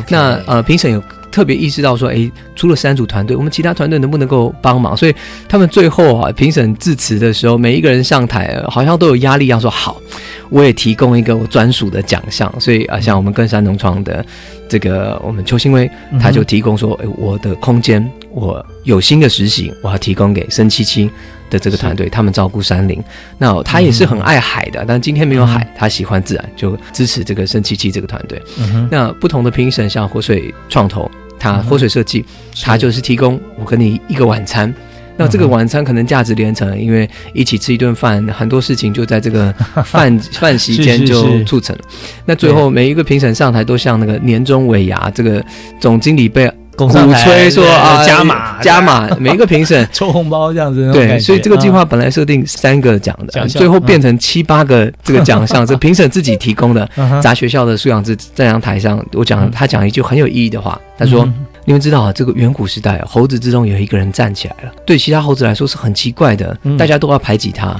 [0.10, 4.96] 那呃评审有特别意识到说，哎，除了三组团队，我们其他团队能不能够帮忙？
[4.96, 5.16] 所以
[5.48, 10.02] 他们最后啊评审致辞的时候，每一个人上台好像都有压力，要说好，
[10.50, 12.54] 我也提供一个我专属的奖项。
[12.60, 14.26] 所以啊，像我们跟山农创的。
[14.72, 15.90] 这个我们邱新威
[16.22, 21.10] 他就提供说，哎，我的空间，我有新的实习，我要提供给申七七
[21.50, 23.02] 的这个团队，他们照顾山林。
[23.38, 28.42] 那他也是很爱海的，但今天没有海，他喜欢自然，就支持这个生七七这个团队。
[28.90, 31.10] 那不同的评审，像活水创投，
[31.40, 32.24] 他活水设计，
[32.62, 34.74] 他就是提供我跟你一个晚餐。
[35.18, 41.82] 那这个晚餐可能价值连城，因为一起吃一顿饭，很多事情就在这个 饭饭席间就促成了。
[42.26, 45.44] 那最后每一个评审上台都像那个年终尾牙，这个
[45.78, 46.50] 总经理被
[46.88, 50.92] 鼓吹说啊加码 加码，每一个评审 抽红包这样子。
[50.94, 56.90] 对，所以这个计划本来设定三个奖的，最后变成七八个这个奖项， 这评审自己提供的。
[57.22, 61.28] 砸学校的素养字在阳台上，我讲他讲一句很有意义的话，他说。
[61.70, 64.74] 你们知道啊，这个远古时代，猴子之中有一个人站起来了。
[64.88, 67.80] 对其他猴子来说是很奇怪的，大家都要排挤他。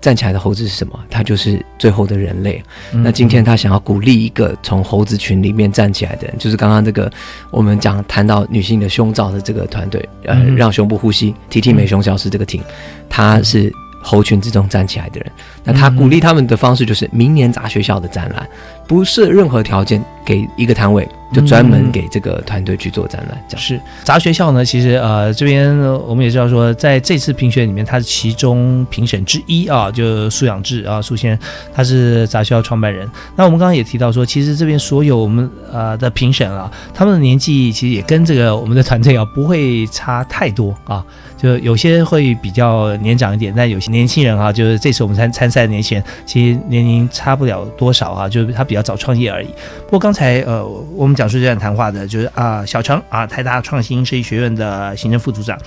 [0.00, 0.98] 站起来的猴子是什么？
[1.10, 2.62] 他就是最后的人类。
[2.90, 7.12] 那今天他想要鼓励一个从猴子群里面站起来的人，就是刚刚这个
[7.50, 12.62] 我们讲谈到女性的胸罩的这个团队，呃，让胸部呼吸，T T 美胸消失这个 team，
[13.06, 13.70] 他是
[14.02, 15.30] 猴群之中站起来的人。
[15.62, 18.48] 那他鼓励他们的方式就是明年砸学校的展览。
[18.90, 23.40] 不设任何条件，给一个摊位，就专门给这个团队去做展览。
[23.46, 24.64] 这样是杂学校呢？
[24.64, 33.08] 其实呃，这边我们也知道说，在这次评选里面，他是其中评审之一啊，就苏养志啊，苏先生，他是杂学校创办人。
[33.36, 41.04] 那我们刚刚也提到说，其实这边所有我们呃的评审啊，他们的年纪其实也跟这个我们的团队啊不会差太多啊，
[41.40, 48.79] 就有些会比较年长一点，但有些年轻人啊，就是这次我们参参赛的年轻人，其实年龄差不了多少啊，就是他比较。
[48.82, 49.48] 早创业而已。
[49.84, 50.64] 不过刚才呃，
[50.94, 55.58] 我们讲述这段谈话的，就是啊，小程啊，台大创新设计学院的行政副组长，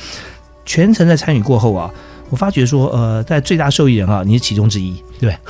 [0.65, 1.89] 全程在参与过后啊，
[2.29, 5.35] 我发觉说，呃，在最大受益人啊，你是其中之一，对。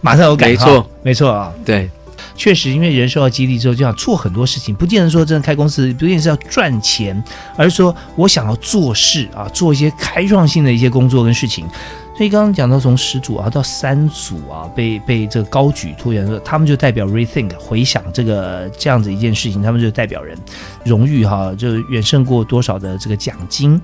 [0.00, 1.88] 马上有感，没错，没错啊，对，
[2.36, 7.24] 确实，因为人受到激励之后，就想做很多事情，不见得说真的开公司，不见得是要赚钱，
[7.56, 11.66] 而是说我想要做事啊，做一些开创性的一些工作跟事情。
[12.16, 20.38] 所以刚刚讲到从十组啊到三组啊被被这个高举拖延说他们就代表 rethink 回想这个这样子一件事情，他们就代表人
[20.84, 23.80] 荣誉哈，就远胜过多少的这个奖金。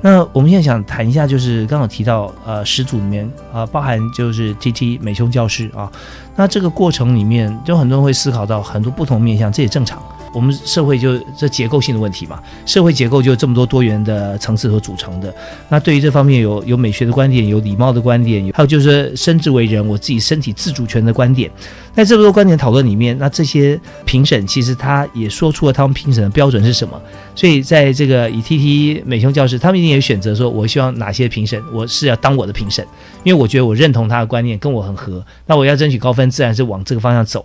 [0.00, 5.90] 那我们现在想谈一下，就是刚好提到呃十组里面啊包含就是 T T 美胸教师啊，
[6.36, 10.00] 那这个过程里面就很多人会思考到很多不同面向，这也正常。
[10.32, 15.34] 我们社会就这结构性的问题嘛，社会结构就这么多多元的层次所组成的。
[15.68, 21.50] 那对于这方面有有美学的观点，有礼貌的观点，还有就是生之为人，我自己身体自主权的观点。
[21.94, 26.98] 在这么多观点讨论里面，那这些评审其实他也说出了他们评审的标准是什么。
[27.34, 32.82] 所以在这个以 T T 美胸教室，他们一定也选择说，我希望哪些评审我是要当我的评审，
[33.24, 35.22] 因为我觉得我认同他的观念，跟我很合。
[35.46, 37.44] 那我要争取高分，自然是往这个方向走。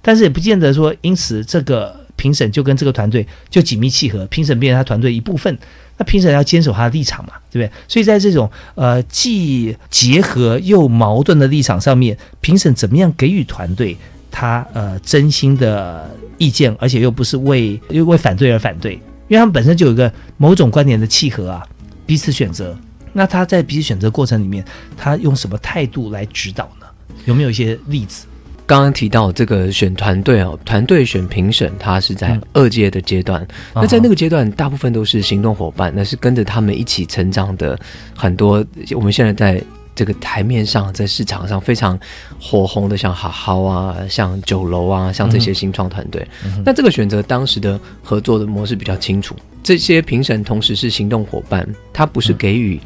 [0.00, 2.07] 但是也不见得说，因此这个。
[2.18, 5.56] 评审就跟这个团队就紧密契合，评审变成他团队一部分，
[5.96, 7.72] 那评审要坚守他的立场嘛，对不对？
[7.88, 13.96] 所以在这种呃既结合又矛盾的立场上面，评审怎么样给予团队
[14.30, 18.94] 他呃真心的意见，而且又不是为又为反对而反对，
[19.28, 21.66] 因为他们本身就有一个某种观点的契合啊，
[22.04, 22.76] 彼此选择。
[23.14, 24.64] 那他在彼此选择过程里面，
[24.96, 26.86] 他用什么态度来指导呢？
[27.24, 28.26] 有没有一些例子？
[28.68, 33.48] 刚刚提到这个选团队哦，团队选评审，他是在二阶的阶段。
[33.74, 37.80] 那在那个阶段，大部分都是行动伙伴，那是跟着他们一起成长的
[38.14, 38.62] 很多。
[38.94, 39.58] 我们现在在
[39.94, 41.98] 这个台面上，在市场上非常
[42.38, 46.28] 火红的，像好好啊，像酒楼啊，像这些新创团队。
[46.62, 52.78] 那这个选择当时的合作的模式比较清楚，这些评审同时是行动伙伴，他不是给予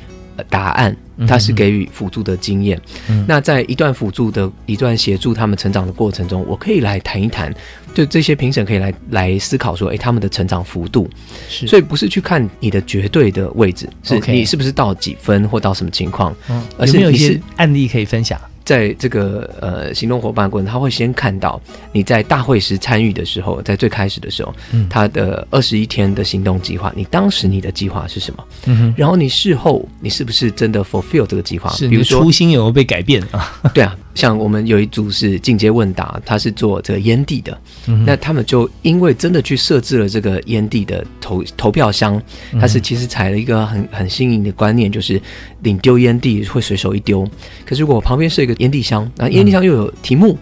[0.48, 0.96] 答案。
[1.28, 2.80] 它是给予辅助的经验，
[3.28, 7.54] 那在一段辅助的一段协助他们成长的过程中，我可以来谈一谈，
[7.94, 11.08] 就这些评审可以来来思考说，哎，他们的成长幅度，
[11.48, 16.34] 是，所以不是去看你的绝对的位置，是你是不是到几分或到什么情况，
[16.76, 18.40] 而是有一些案例可以分享。
[18.64, 21.60] 在这个呃行动伙伴过程，他会先看到
[21.92, 28.44] 你在大会时参与的时候，在最开始的时候，嗯他的二十一天的行动计划，你当时你的计划是什么？
[28.66, 31.70] 嗯然后你事后你是不是真的 fulfill 这个计划？
[31.70, 33.60] 是，比如说初心有没有被改变啊？
[33.74, 33.96] 对啊。
[34.14, 37.58] 像我们有一组是进阶问答，他是做这个烟蒂的，
[38.04, 42.20] 那他们就因为真的去设置了这个烟蒂的投投票箱，
[42.60, 45.18] 他是其实采了一个很很新颖的观念，就是
[45.62, 47.26] 领丢烟蒂会随手一丢，
[47.64, 50.38] 可是如果旁边是一个烟蒂箱，啊烟蒂箱又有题目。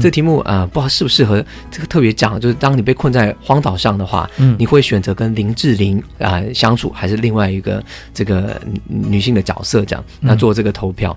[0.00, 7.84] 这个题目啊，不知道适不适合这个特别讲，就是当你被困在荒岛上的话，你会选择跟林志玲啊相处，还是另外一个
[8.14, 10.02] 这个女性的角色这样？
[10.20, 11.14] 那做这个投票，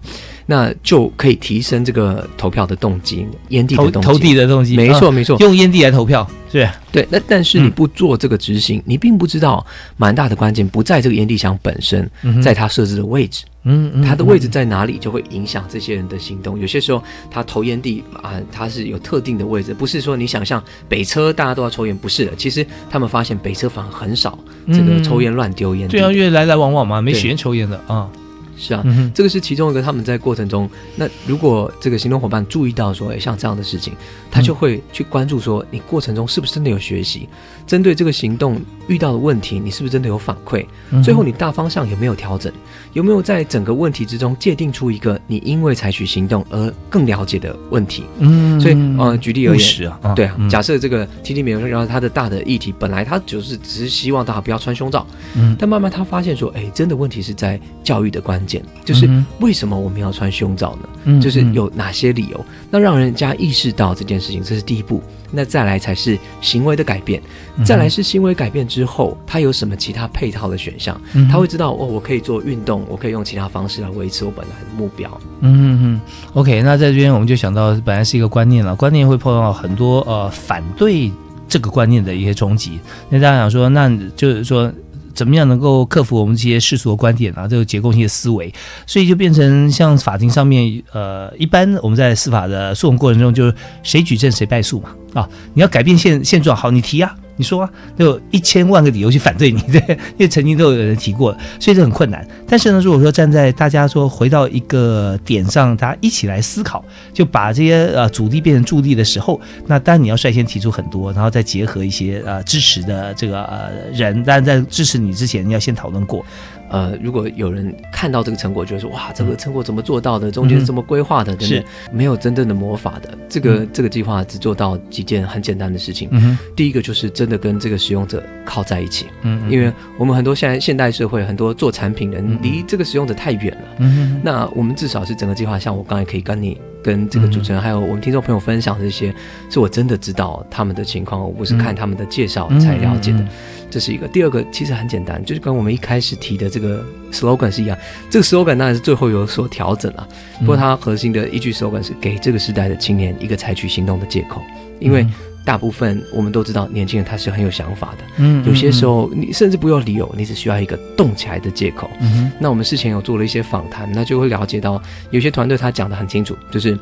[0.47, 7.07] 那就可以提升这个投票的动机，烟蒂的动机，投递的动机，没错没错，用烟蒂来投票，是对。
[7.09, 9.65] 那但是你不做这个执行，你并不知道
[9.97, 12.09] 蛮大的关键不在这个烟蒂箱本身，
[12.41, 13.45] 在它设置的位置。
[13.67, 16.57] 嗯，他的位置在哪里，就会影响这些人的行动。
[16.59, 22.35] 有些时候，他投烟地啊，他是有特定的位置，不是说你想象北车大家都要抽烟，不是的。
[22.35, 28.09] 其实他们发现北车反而很少这个抽烟乱丢烟，对啊，因为来来往往嘛，没时间抽烟的啊。
[28.57, 28.83] 是啊，
[29.13, 33.93] 这个是其中一个他们在过程中，那如果这个行动伙伴注意到说，哎，像这样的事情，
[34.31, 37.29] 他就会去关注说，你过程中是不是真的有学习，
[37.67, 40.65] 针对这个行动遇到的问题，你是不是真的有反馈，
[41.03, 42.51] 最后你大方向有没有调整，
[42.93, 48.05] 有没有在整个问题之中界定出一个你因为采取行动而更了解的问题。
[48.17, 55.05] 嗯，所以呃，举例而言啊，对啊，假设这个 T T 美容，然后他的大的议题本来他就是只是希望大家不要穿胸罩，
[55.35, 58.43] 嗯，但慢慢他发现说，哎，真的问题是在教育的关。
[58.85, 61.19] 就是为什么我们要穿胸罩呢？
[61.19, 62.45] 就是有哪些理由？
[62.71, 65.01] 那让人家意识到这件事情，这是第一步。
[65.29, 67.21] 那再来才是行为的改变，
[67.65, 70.99] 再来是行为改变之后，他有什么其他配套的选项？
[71.29, 75.09] 他会知道哦，我可以做运动，我可以用其他方式来维持我本来的目标。
[75.41, 76.01] 嗯嗯
[76.33, 76.61] ，OK。
[76.61, 81.11] 那在这边我们就想到，本来是一个观念了，观念会碰到很多呃反对
[81.49, 82.79] 这个观念的一些冲击。
[83.09, 84.71] 那大家想说，那就是说。
[85.17, 87.47] 怎么样能够克服我们这些世俗的观点啊？
[87.47, 88.53] 这个结构性的思维，
[88.85, 94.89] 所以就变成像法庭上面，呃，一般我们在司法的诉讼过程中，就是谁举证谁败诉嘛。
[95.15, 97.15] 啊，你要改变现现状，好，你提啊。
[97.37, 99.79] 你说啊，就一千万个理由去反对你，对，
[100.17, 102.27] 因为曾经都有人提过，所以这很困难。
[102.47, 106.83] 但是呢，如果说站在大家说回到一个点上，大家一起来思考，
[107.13, 116.25] 就把这些呃阻力变成助力的时候，那当然你要率先提出很多，然后再结合一些呃支持的这个呃人，但在支持你之前，要先讨论过。
[116.69, 120.31] 呃，如果有人看到这个成果，觉得说哇，这个成果怎么做到的？
[120.31, 121.35] 中间是怎么规划的？
[121.35, 123.09] 等等，没有真正的魔法的。
[123.29, 126.09] 这个这个计划只做到几件很简单的事情。
[126.55, 129.05] 第一个就是真的跟这个使用者靠在一起。
[129.21, 133.67] 嗯，因为我们很多现在现代社会很多做产品的离这个使用者太远了。
[133.79, 139.13] 嗯，那我们至少是整个计划，像我刚才可以跟你跟这个主持人还有我们听众朋友分享这些，
[139.49, 143.27] 是我真的知道他们的情况，我不是看他们的介绍才了解的。
[143.69, 146.81] 这是一个，第二个其实很简单，就是跟我们一开始提的这个
[147.11, 147.77] slogan 是一样。
[148.09, 150.07] 这个 slogan 当然是最后有所调整了，
[150.39, 154.41] 不过它核心的一句 slogan 是给这个时代的青年一个采取行动的借口。
[154.79, 155.05] 因为
[155.47, 158.03] 大部分我们都知道，年轻人他是很有想法的。
[158.17, 161.89] 嗯，有些时候你甚至不用理由，你只需要一个动起来的借口。
[162.01, 166.77] 嗯那我们事前有做了一些访谈，那就会了解到，有些团队他讲的很清楚，就是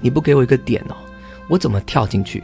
[0.00, 0.94] 你不给我一个点哦，
[1.48, 2.40] 我怎么跳进去？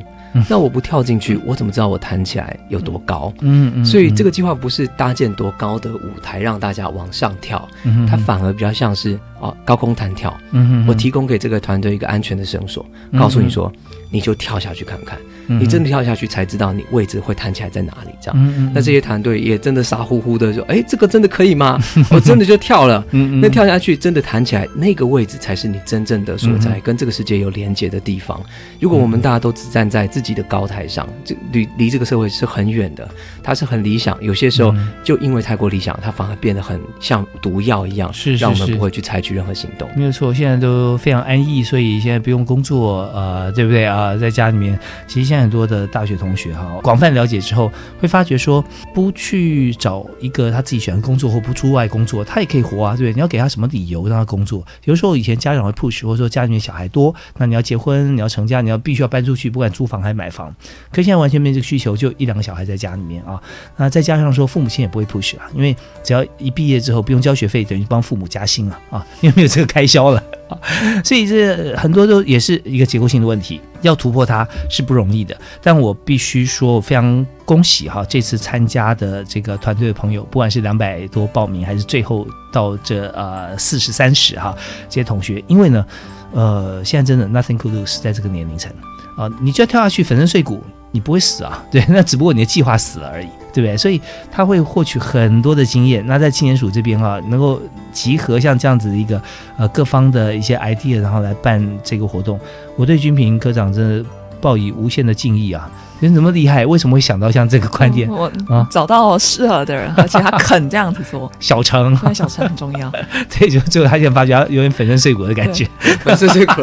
[0.49, 3.33] 那我不跳进去，我怎么知道我弹起来有多高？
[3.41, 7.67] 嗯嗯，所以这个计划不是搭建多高的舞台让大家往上跳，
[8.09, 10.37] 它反而比较像是哦高空弹跳。
[10.51, 12.85] 嗯我提供给这个团队一个安全的绳索，
[13.17, 13.73] 告诉你说。
[14.11, 18.11] 你就跳下去看看，你真的跳下去才知道你位置会弹起来在哪里。
[18.21, 21.79] 这样，那这些团队也真的傻乎乎的说：“哎，这个真的可以吗？”
[22.11, 23.05] 我真的就跳了。
[23.13, 28.41] 那跳下去真的弹起来，那个位置才是你真正的所在，跟这个世界有连接的地方。
[28.81, 33.09] 如果我们大家都只站在自己的高台上，这离离这个社会是很远的。
[33.43, 34.75] 它是很理想，有些时候
[35.05, 39.29] 就因为太过理想，它反而变得很像毒药一样，是让我们不会去采取。
[39.29, 39.87] 取任何行动。
[39.95, 44.17] 没有错，现在都非常安逸，所以现在不用工作，呃，对不对啊？
[44.17, 47.71] 在家里面，其实现在很多的大学同学哈，广泛了解之后，
[48.01, 48.65] 会发觉说，
[48.95, 53.15] 不去找一个他自己喜欢工作或不出外工作，他也可以活啊，对不对？
[53.15, 54.65] 你要给他什么理由让他工作？
[54.85, 60.55] 有时候以前家长会 push，或者说家里面小孩多，那你要结婚，你要成家，你要必须要搬出去，不管租房还是买房。
[60.91, 63.41] 可现在完全没这个需求，就一两个小孩在家里面啊，
[63.77, 70.23] 那再加上说父母亲也不会 push 啊，因为只要一毕业之后不用交学费，等于帮父母加薪了啊，因为没有这个开销了，
[71.05, 75.37] 所以这很多都也是一个结构性的问题，要突破它是不容易的。
[75.63, 84.57] 但我必须说，我非常恭喜哈，这次参加的这个团队的朋友，不管是两百多报名，还是最后到这呃四十三十哈
[84.89, 85.87] 这些同学，因为呢，
[86.33, 88.73] 呃，现在真的 nothing to lose，在这个年龄层
[89.17, 90.63] 啊，你就要跳下去粉身碎骨。
[90.91, 93.77] 你不会死啊，对，那只不过你的计划死了而已，对不对？
[93.77, 96.07] 所以他会获取很多的经验。
[96.07, 97.61] 那在青年署这边啊，能够
[97.93, 99.21] 集合像这样子的一个
[99.57, 102.39] 呃各方的一些 idea，然后来办这个活动，
[102.77, 104.09] 我对军平科长真的
[104.41, 105.71] 报以无限的敬意啊。
[106.01, 106.65] 人怎么厉害？
[106.65, 108.09] 为什么会想到像这个观点？
[108.09, 111.31] 我啊，找到适合的人，而且他肯这样子做。
[111.41, 112.91] 小陈，小陈很重要。
[113.31, 115.69] 对，就最后他现在发觉有点粉身碎骨的感觉，
[116.01, 116.63] 粉身碎骨。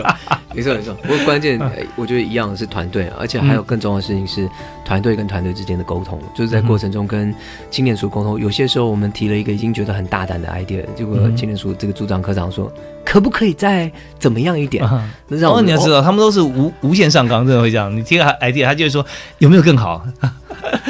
[0.53, 0.93] 没错没错。
[1.03, 1.59] 不过关键，
[1.97, 4.49] 我觉得一样的是团队，而且还有更重要的事情是
[4.85, 7.35] 团队跟团队之间的沟通，就是在过程中跟
[7.69, 8.39] 青年署沟通。
[8.39, 12.71] 有些时候我们提了一个已经觉得很大胆的 idea，结果青年署这个组长科长说。
[13.05, 14.83] 可不可以再怎么样一点？
[15.27, 17.95] 那让你要知道，他们都是无无限上纲，真的会这样。
[17.95, 19.05] 你听个 idea，他就会说
[19.39, 20.05] 有没有更好？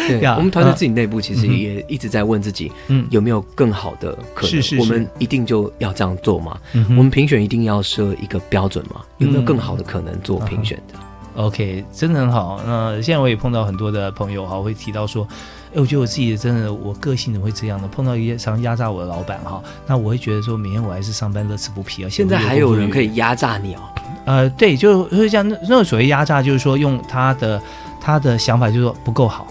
[0.07, 4.79] 对，我们团队自己内部其实也一直在问自己，嗯，有没有更好的可能？
[4.79, 6.57] 我们一定就要这样做吗？
[6.89, 9.01] 我们评选一定要设一个标准吗？
[9.17, 10.99] 有没有更好的可能做评选的
[11.35, 12.61] ？OK，真的很好。
[12.65, 15.27] 那现在我也碰到很多的朋友哈，会提到说。
[15.73, 17.87] 哎，我觉得我自己真的，我个性的会这样的。
[17.89, 22.07] 碰到一些常压榨我的老板哈，那我会觉得说，每天我还是上班乐此不疲啊。
[22.09, 23.81] 现在还有人可以压榨你哦？
[24.23, 27.61] 呃，对，就是像那所谓压榨，就是说用他的
[28.05, 29.47] 他的想法，就是说不够好，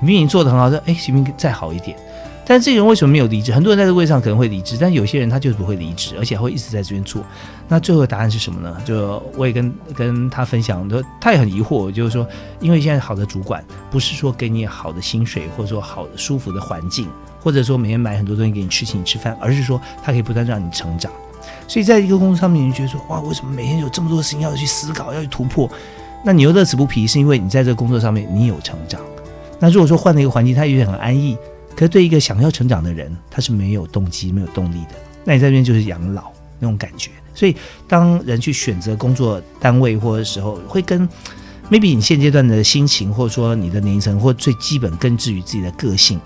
[0.00, 1.94] 明明做的很好，说哎，行不行再好一点？
[2.46, 3.52] 但这个人为什么没有离职？
[3.52, 7.22] 很多人在这个位上可能会离职，但有些人他就是不会离职，而且会一直在这边做。
[7.68, 8.74] 那最后的答案是什么呢？
[8.86, 12.26] 就我也跟跟他分享，说他也很疑惑，就是说，
[12.60, 17.06] 因为现在好的主管不是说给你好的薪水，或者说好的舒服的环境，
[17.42, 21.12] 或者说每天买很多东西给你吃，请你吃饭，而是说他可以不断让你成长。
[21.66, 25.68] 所以在一个工作上面，你就觉得说，哇，为什么每天有这么多事情要去思考，要去突破？
[26.24, 29.00] 那你又乐此不疲，是因为你在这个工作上面你有成长。
[29.60, 31.36] 那如果说换了一个环境，他也很安逸。
[31.74, 34.96] 可是对一个想要成长的人，他是没有动机、没有动力的。
[35.24, 36.24] 那你在这边就是养老
[36.58, 37.10] 那种感觉。
[37.34, 37.54] 所以，
[37.86, 41.08] 当人去选择工作单位或者时候，会跟
[41.70, 46.20] maybe 你现阶段的心情，或者说你的年龄层，或最基本根植于自己的个性。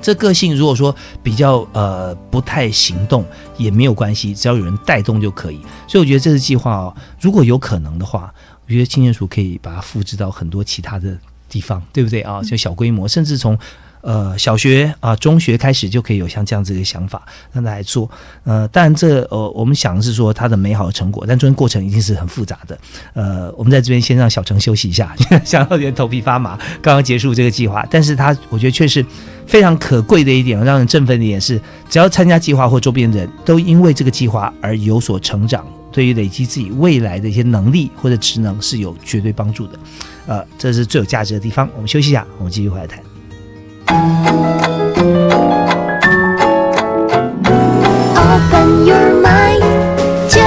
[0.00, 3.24] 这个性如果说比较呃不太行动，
[3.56, 5.60] 也没有关系，只要有人带动就可以。
[5.88, 8.32] 所以我觉得这次计划哦，如果有可能的话，
[8.66, 11.16] 我觉得青年署可以把它复制到很多其他的
[11.48, 12.42] 地方，对不对啊？
[12.42, 13.58] 就小规模，甚至从。
[14.02, 18.08] 呃，小学啊，中学开始就可以有像这样子的想法让他来做。
[18.44, 22.78] 呃，当然这呃，我们想的是说它的美好的成果，但中间过程一定是很复杂的。
[23.14, 25.12] 呃，我们在这边先让小程休息一下，
[25.44, 26.56] 想到有点头皮发麻。
[26.80, 29.04] 刚刚结束这个计划，但是他我觉得却是
[29.44, 31.60] 非常可贵的一点，让人振奋的一点是，
[31.90, 39.78] 只要参加计划或周边人都因为这个计划而有所成长，对于累积自己未来的一些能力或者职能是有绝对帮助的。
[40.26, 41.66] 呃，这是最有价值的地方。
[41.74, 43.02] 我们休息一下，我们继续回来谈。
[48.14, 49.62] Open your mind，
[50.28, 50.42] 就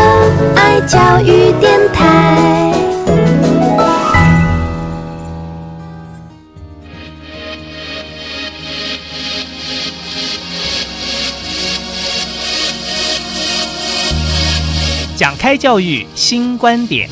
[0.54, 2.49] 爱教育电台。
[15.20, 17.10] 讲开教育新观点。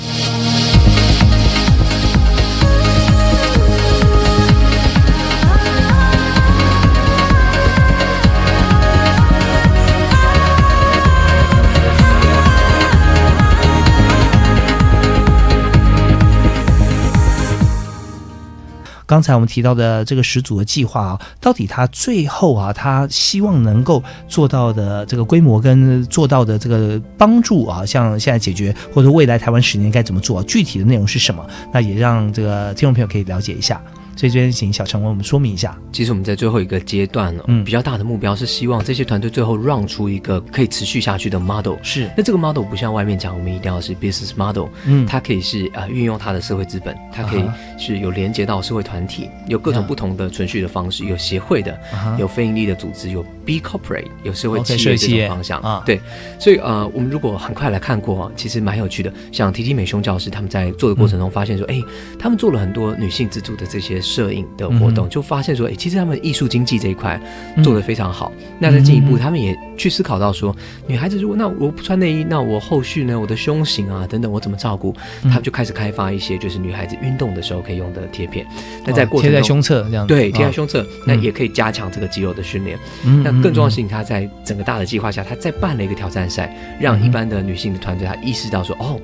[19.07, 31.43] 刚才我们提到的这个十组的计划啊，到底他最后啊，他希望能够做到的这个规模跟做到的这个帮助啊，像现在解决或者未来台湾十年该怎么做，具体的内容是什么？
[31.71, 33.81] 那也让这个听众朋友可以了解一下。
[34.17, 35.77] 所以这边请小陈为我们说明一下。
[35.93, 41.75] 其实我们在最后一个阶段呢，嗯，比较大的目标是希望这些团队最后让出一个可以持续下去的 model。
[41.81, 47.43] 是，那这个 model 不像外面讲，我们一定要是 business model，嗯，它可以是呃运用它的社会资本，它可以
[47.77, 51.77] 是有连接到社会团体，有各种不同的存续的方式，有协会的，
[52.17, 55.59] 有非盈利的组织，有 B corporate，有社会企业这种方向。
[55.61, 55.83] 啊。
[55.85, 56.01] 对，
[56.39, 59.13] 所以呃，我们如果很快来看过，其实蛮有趣的。
[59.31, 61.81] 像提提美胸教师他们在做的过程中发现说，哎，
[62.17, 67.19] 他们做了很多女性自助的这些摄影的活动，就发现说，哎，其实他们艺术经济这一块
[67.61, 68.31] 做得非常好。
[68.57, 70.55] 那再进一步，他们也去思考到说，
[70.87, 74.95] 女孩子如果那我不穿内衣，那我后续呢，我的胸型啊等等，我怎么照顾？
[75.23, 78.47] 他们就开始开发一些就是女孩子运动的时候可以用的贴片。
[78.85, 82.79] 那在过贴在胸侧这样对，贴在胸侧，那也可以加强这个肌肉的训练。
[83.23, 88.99] 那更重要的是，他在整个大的计划下，他再办了一个挑战赛，让一般的女性的团队他意识到说，哦。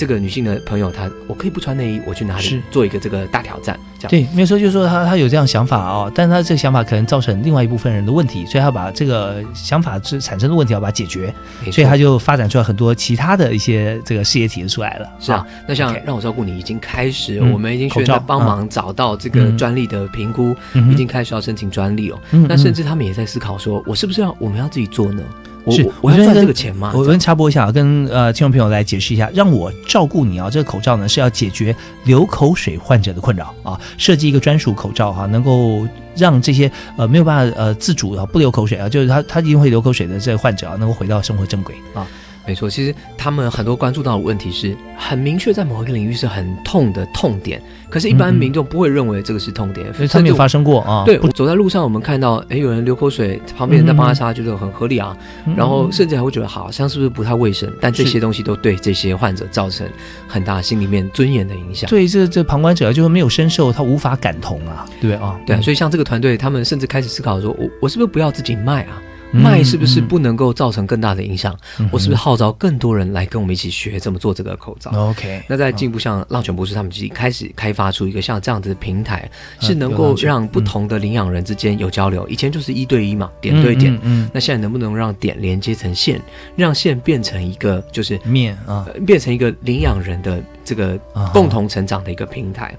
[0.00, 3.78] 这个女性的朋友，她我可以不穿内衣，我去哪里做一个这个大挑战？
[3.98, 11.34] 这样对，没有说就是说她她有这样想法哦，但是她这个想法可能造成另外一部分人的问题，所以她把这个想法是产生的问题要把它解决，
[11.70, 15.06] 所以她就发展出来很多其他的一些这个事业体出来了。
[15.20, 20.56] 是啊，那像让我照顾你已经开始，我们已经学在帮忙找到这个专利的评估，
[20.90, 22.18] 已经开始要申请专利哦。
[22.48, 25.22] 那甚至他们也在思考说，我是不是要我们要自己做呢？
[25.68, 26.92] 是，我要赚这个钱吗？
[26.94, 30.48] 我跟插播一下，跟呃听众朋友来解释一下，让我照顾你啊。
[30.48, 35.86] 这个口罩呢是要解决流口水患者的困扰啊，设计一个专属口罩哈，能够
[36.16, 42.06] 让这些呃没有办法呃自主啊不流口水啊，就是他他一定会流口水的这个患者啊，能够回到生活正轨啊。
[42.50, 51.04] 没错，其实他们很多关注到的问题是很明确，在某一个领域是很痛的痛点，可是，一般民众不会认为这个是痛点，因为它没有发生过啊。
[51.06, 55.16] 对，走在路上，我们看到，哎，有人流口水，旁边人在帮他擦，觉得很合理啊。
[55.56, 59.88] 然后，甚至还会觉得好像是不是不太卫生，但这些东西都对这些患者造成
[60.26, 61.88] 很大心里面尊严的影响。
[61.88, 69.00] 对，这这旁观者就是没有深受，他无法感同啊，对啊，对，所以像这个团队，他们甚至开始思考说，我我是不是不要自己卖啊？
[69.32, 71.56] 卖是不是不能够造成更大的影响？
[71.90, 75.42] 我是不是号召更多人来跟我们一起学怎么做这个口罩？OK。
[75.48, 82.26] 那在进一步，像浪犬博士他们自己开始开发出一个像这样子的平台，是能够让不同的领养人之间有交流。
[82.28, 83.98] 以前就是一对一嘛，点对点。
[84.02, 84.28] 嗯。
[84.32, 86.20] 那现在能不能让点连接成线，
[86.56, 90.98] 让线变成一个就是面啊，变成一个领养人的这个
[91.32, 92.74] 共同成长的一个平台？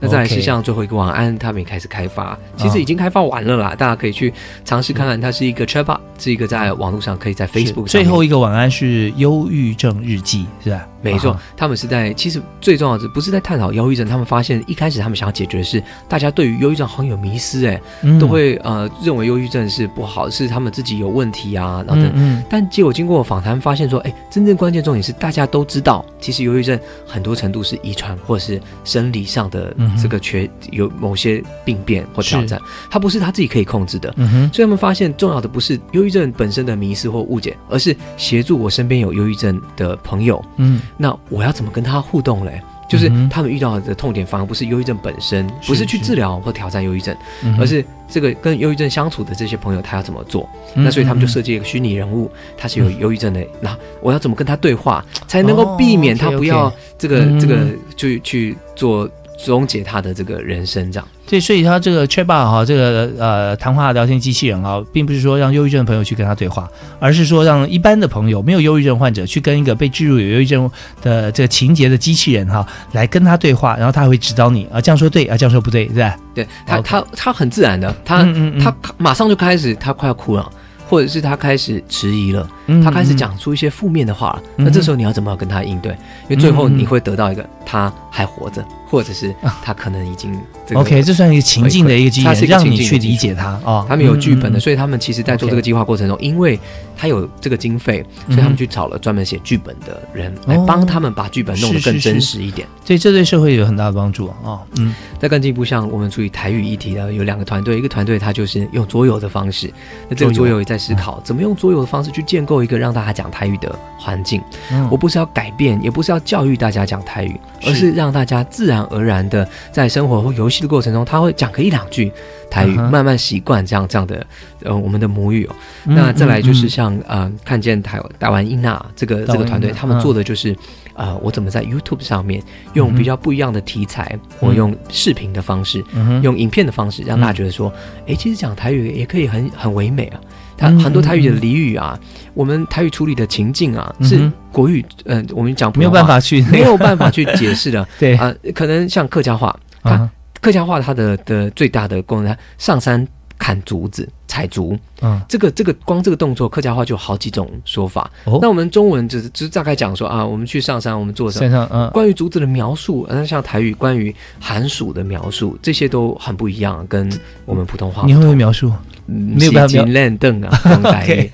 [0.00, 4.32] 那再来是像最后一个晚安，他们也开始开发，其实已经开发完了啦，大家可以去
[4.64, 5.20] 尝试看看。
[5.20, 7.86] 它是一个 chatbot，是一个在网络上可以在 Facebook。
[7.86, 10.86] 最后一个晚安是忧郁症日记，是吧？
[11.12, 17.80] 没错，他们是在其实最重要的不是在探讨忧郁症，他们发现一开始他们想要解决的是大家对于忧郁症好像有迷失，哎，
[18.18, 22.44] 都会呃认为忧郁症是不好，是他们自己有问题啊，然后等。
[22.48, 32.58] 但结果经过访谈发现说，哎，真正关键重点是大家都知道，其实忧郁症很多程度是遗传或者是生理上的这个缺有某些病变或挑战，
[32.90, 34.10] 它不是他自己可以控制的。
[34.52, 40.80] 所以他们发现重要的不是忧郁症本身的迷失或误解，而是协助我身边有忧郁症的朋友，嗯。
[40.96, 42.60] 那我要怎么跟他互动嘞？
[42.86, 47.16] 就是他们遇到的痛点，反而不是忧郁症本身，不是去治疗或挑战忧郁症，
[47.58, 50.48] 而是这个跟忧郁症相处的这些朋友，他要怎么做？
[50.74, 53.44] 那所以他们就设计一个虚拟人物，他是有忧郁症的。
[53.60, 57.66] 那我要怎么跟他对话，才能够避免他不要这个这个
[57.96, 59.08] 去去做？
[59.42, 61.08] 终结他的这个人生，这样。
[61.26, 66.68] 对，所以他这个 Chatbot 哈，这个呃谈话聊天机器人哈，并不是说让忧郁症的朋友去跟他对话，
[67.00, 70.70] 而是说让一般的朋友，没有忧郁症患者去跟一个被置入有忧郁症
[71.02, 76.16] 的这个情节的机器人哈，来跟他对话，然后他会指导你啊，这样说对啊，这样说不对，对吧？
[76.34, 78.22] 对他，他他很自然的，他
[78.62, 80.50] 他马上就开始，他快要哭了。
[80.86, 82.46] 或者是他开始迟疑了，
[82.84, 85.92] 他开始讲出一些负面的话了，那这时候你要怎么跟他应对？
[86.24, 88.62] 因为最后你会得到一个他还活着。
[88.94, 90.40] 或者是他可能已经
[90.72, 93.84] OK，这算一个情境的一个机器让你去理解他啊。
[93.88, 96.56] 他们有剧本的，所以他们其实在做这个计划过程中，因为
[96.96, 102.68] 他有这个经费，所以他们去找了专门写剧本的人来帮他们把剧本弄得更真实一点。
[102.84, 104.62] 所以这对社会有很大的帮助啊。
[104.78, 109.72] 嗯，再更进一步，像我们处理台语议题的有两个团队，一个团队他就是用桌游的方式，
[110.08, 114.40] 那这个桌游也在思考怎么用桌游的方式去建构一个让大家讲台语的环境。
[114.88, 118.83] 我不是要改变，也不是要教育大家讲台语，而是让大家自然。
[118.90, 122.12] 而然的，在生活或游戏的过程中，他会讲个一两句
[122.50, 124.26] 台语，慢慢习惯这样这样的
[124.62, 125.54] 呃我们的母语哦。
[125.84, 130.56] 那再来就是像呃看见台台湾英娜这个这个团队，他们做的就是
[130.94, 132.42] 呃我怎么在 YouTube 上面
[132.74, 135.84] 用比较不一样的题材，我用视频的方式，
[136.22, 137.72] 用影片的方式，让大家觉得说，
[138.06, 140.20] 哎，其实讲台语也可以很很唯美啊。
[140.56, 141.98] 它很多台语的俚语啊，
[142.34, 147.86] 我们台语处理的情境啊，是国语嗯我们讲没有办法去 没有办法去解释的。
[147.98, 150.08] 对啊，可能像客家话，它
[150.40, 153.06] 客家话它的的最大的功能，上山
[153.38, 158.10] 砍竹子、采竹，嗯，这个这个光这个动作，客家话就有好几种说法。
[158.24, 161.68] 哦，那我们中文只是就是大概讲说啊，我们去上山，我们做什么？
[161.72, 167.10] 嗯，关于竹子的描述，那像台语关于寒暑的描述，这些都很不一样，跟
[167.44, 168.04] 我们普通话。
[168.06, 168.70] 你会不会描述？
[169.06, 170.50] 没有办法练凳啊，
[171.04, 171.30] 对，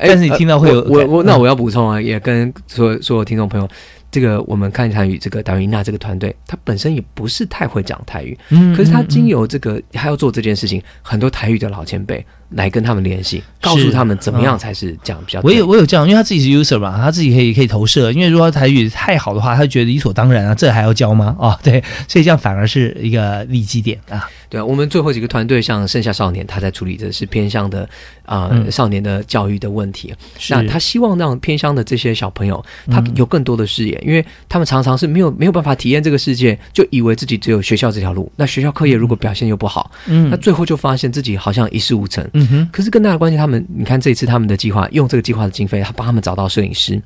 [0.00, 3.68] 但是你听到会有我我那我要补充啊，也跟所所有听众朋友。
[4.10, 12.22] 这个我们看台语，这个达云娜这个团队，他本身也不是太会讲台语，嗯，可是他经由这个，他要做这件事情，很多台语的老前辈。
[12.54, 15.40] 来跟他们联系，告诉他们怎么样才是讲比较。
[15.42, 18.10] 我有我有这样，因为他自己是 user 嘛，他自己可以可以投射。
[18.12, 21.34] 因为如果台语太好的话，他觉得理所当然啊，这还要教吗？
[21.38, 24.28] 哦，对，所以这样反而是一个利基点啊。
[24.48, 27.88] 对啊，我们最后几个团队，像盛夏少年，他在处理的是偏向的
[28.26, 30.14] 啊少年的教育的问题。
[30.50, 38.30] 那他希望让偏乡的这些小朋友，他有更多的视野，因为他们常常是没有没有办法体验这个世界，就以为自己只有学校这条路。
[38.36, 42.22] 那学校课业如果表现又不好，嗯，那最后就发现自己好像一事无成。
[42.72, 47.00] 可是更大的关系，他们你看这一次他们的计划，用这个计划的经费，他帮他们找到摄影师，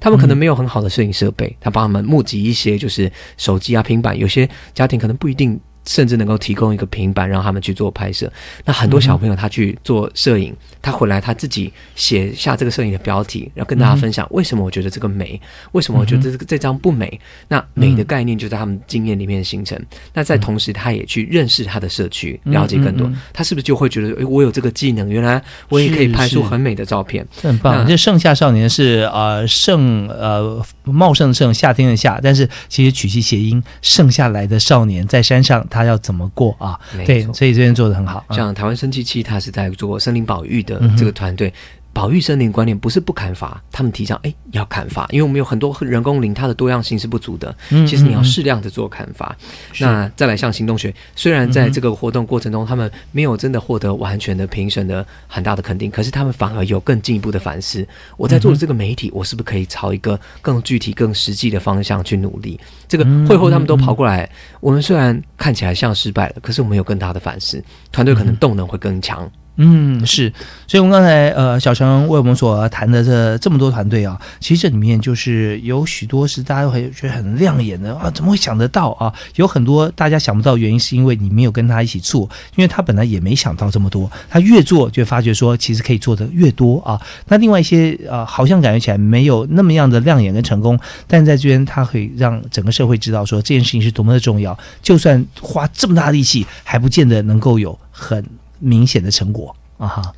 [0.00, 5.60] 他们可能没有很好的摄影设备，他帮他们募集一些就是手机啊、平板，有些家庭可能不一定。
[5.84, 8.30] 甚至能够提供一个平板让他们去做拍摄。
[8.64, 15.40] 那很多小朋友他去做摄影，他回来他自己写下这个摄影的标题，然后跟大家分享为什么我觉得这个美，
[15.72, 17.20] 为什么我觉得这个这张不美。
[17.48, 19.78] 那美的概念就在他们经验里面形成。
[20.14, 23.10] 那在同时，他也去认识他的社区，了解更多。
[23.32, 27.86] 他是不是就会觉得，哎，我有这个技能，原来我也可以拍出很美的照片，很棒。
[27.86, 35.66] 这盛夏少年是呃盛呃茂盛的盛，夏天的夏，但是其实取其谐音，盛下来的少年在山上。
[35.72, 36.78] 他要怎么过啊？
[37.06, 38.22] 对，所以这边做的很好。
[38.30, 41.52] 像台湾生气器，他是在做森林保育的这个团队。
[41.92, 47.54] 保育森林观念不是不砍伐，他们提倡哎要砍伐，因为我们有很多人工林，它的多样性是不足的。
[47.70, 49.36] 嗯，其实你要适量的做砍伐。
[49.78, 57.86] 那再来像行动学，虽然在这个活动过程中，他们没有真的获得完全的评审的很大的肯定，可是他们反而有更进一步的反思。
[58.16, 62.58] 我在做的这个媒体，我是不是可以朝一个更具体、更实际的方向去努力？
[62.88, 64.28] 这个会后他们都跑过来，
[64.60, 69.30] 我们虽然看起来像失败了，可是我们有更大的反思，团队可能动能会更强。
[69.56, 70.32] 嗯，是，
[70.66, 79.12] 所以我们刚才呃，小陈为我们所谈的这这么多团队啊，其实这里面就是有许多是大家会觉得很亮眼的啊，怎么会想得到啊？
[79.36, 82.22] 有很多大家想不到原因，是因为你没有跟他一起做，
[82.56, 86.98] 因为他本来也没想到这么多，他越做就发觉说，其实可以做的越多啊。
[87.28, 98.24] 那另外一些啊，好像感觉起来没有那么样的亮眼跟成功，但在这边他可以让整个社会知道说这件事情是多么的重要，就算花这么大力气，还不见得能够有很。
[98.62, 100.14] 明显的成果啊哈！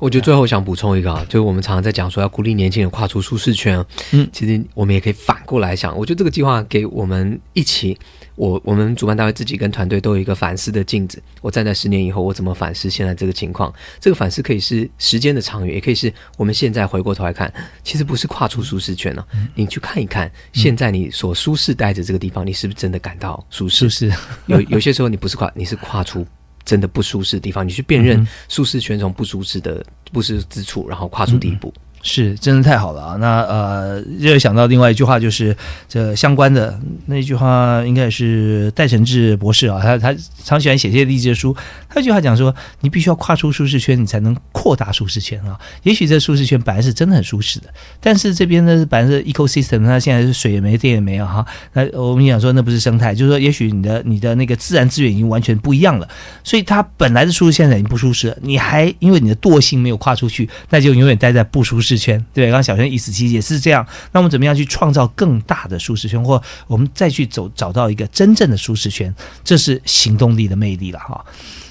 [0.00, 3.82] 我觉得最后想补充一个啊，就是我们常常在讲说要鼓励年轻人跨出舒适圈。
[4.10, 7.96] 嗯，其实我们也可以反过来想，我觉得这个计划给我们一起，
[8.34, 11.22] 我我们主办单位自己跟团队都有一个反思的镜子。
[11.40, 13.72] 我站在十年以后，我怎么反思现在这个情况？
[14.00, 17.50] 这个反思可以是时间的长远，也可以是我们现在回过头来看，
[17.84, 19.24] 其实不是跨出舒适圈了。
[19.54, 23.88] 你去看一看，现在你所舒适待着这个地方，你是不是真的感到舒适？
[23.88, 24.12] 是
[24.46, 26.26] 有有些时候你不是跨，你是跨出。
[26.64, 31.72] 真的不舒适的地方，你去辨认舒适圈从不舒适的不适之处，然后跨出第一步。
[32.06, 33.16] 是，真的太好了啊！
[33.18, 35.56] 那呃，又想到另外一句话，就是
[35.88, 41.56] 这相关的那句话，应该是戴承志博士啊，他他常喜欢写些励志的书。
[41.88, 45.58] 他一句话讲说，你必须要跨出舒适圈，你才能扩大舒适圈啊。
[45.84, 51.42] 也许这舒适圈本来是真的很舒适的，但是这边呢，本来是 ecosystem，它现在是水也没，电也没有哈。
[51.72, 56.06] 那我们讲说，那不是生态，就是说，也许你的你的那个自然资源已经完全不一样了，
[56.42, 61.93] 所以它本来的舒适现在已经不舒适了，你还因为你的惰性没有跨出去，那就永远待在不舒适。
[61.98, 63.86] 圈对，刚刚小轩意思其实也是这样。
[64.12, 69.14] 那我们怎么样去创造更大的舒适圈，或我们再去走找到一个真正的舒适圈？
[69.42, 71.24] 这是行动力的魅力了哈。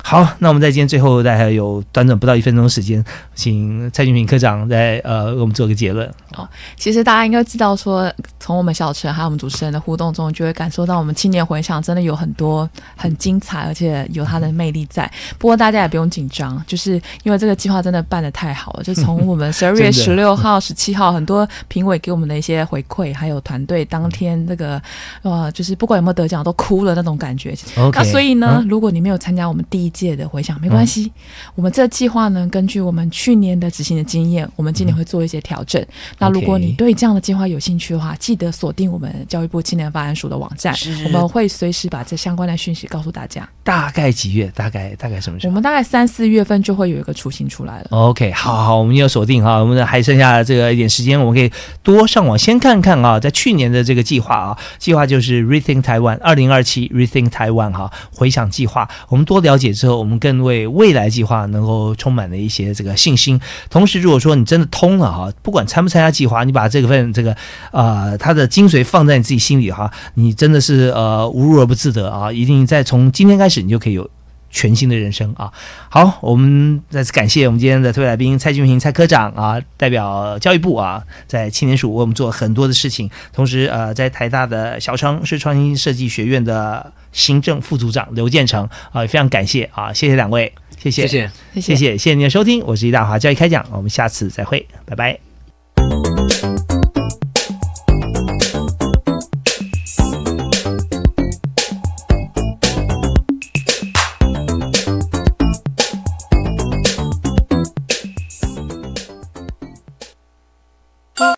[0.05, 6.05] 好，那我们在今天最后大概有短短不到一分钟时间，请蔡俊平科长来呃，为我们做个结论。
[6.35, 15.09] 哦，其实大家应该知道，说从我们小陈还有我们主持人的互动中，就会感受到我们青年回响真的有很多很精彩，而且有它的魅力在。
[15.39, 18.83] 不过大家也不用紧张，就是因为这个计划真的办的太好了。
[18.83, 24.81] 就从我们十二月 十六号、十七号，很多评委给我们的一些回馈，还有团队当天这个
[25.21, 27.55] 呃，就是不管有没有得奖，都哭了那种感觉。
[27.93, 31.11] 那所以呢，如果你没有参加我们第一届的回响，没关系，
[31.55, 35.83] 我们这计划呢，根据我们去年的执行的经验，我们今年会做一些调整。
[36.17, 40.75] 那如果你对这样的计划有兴趣的话，记得锁定我们教育部青年发展署的网站，
[41.05, 43.47] 我们会随时把这相关的讯息告诉大家。
[43.63, 44.51] 大概几月？
[44.55, 45.51] 大概大概什么时候？
[45.51, 47.87] 我们大概三四月份就会有一个雏形出来了。
[47.91, 63.37] OK，好好，我们要锁定哈，我们的还剩下这个一点时间，我们可以多上网先看看啊，在去年的这个计划啊，计划就是 Rethink Taiwan 二零二七 Rethink Taiwan 哈，回想计划，我们多了解之后，我们更为未来计划能够充满了一些这个信心。
[63.69, 67.35] 同时，如果说你真的通了哈，不管参不参加计划，你把这份这个
[67.71, 74.09] 啊它的精髓放在你自己心里哈，你真的是呃无入而不自得啊，一定在从今天开始，你就可以有。
[74.53, 75.51] 全新的人生啊！
[75.89, 83.09] 好，我们再次感谢我们今天的特别来宾蔡俊平蔡科长啊，代表教育部啊，在青年署为我们做很多的事情。
[83.33, 95.32] 同时，呃，在台大的小城市创新设计学院的行政副组长刘建成啊，也非常感谢啊，谢谢两位，谢谢，谢谢，谢谢，谢谢您的收听，我是李大华教育开讲，我们下次再会，拜拜。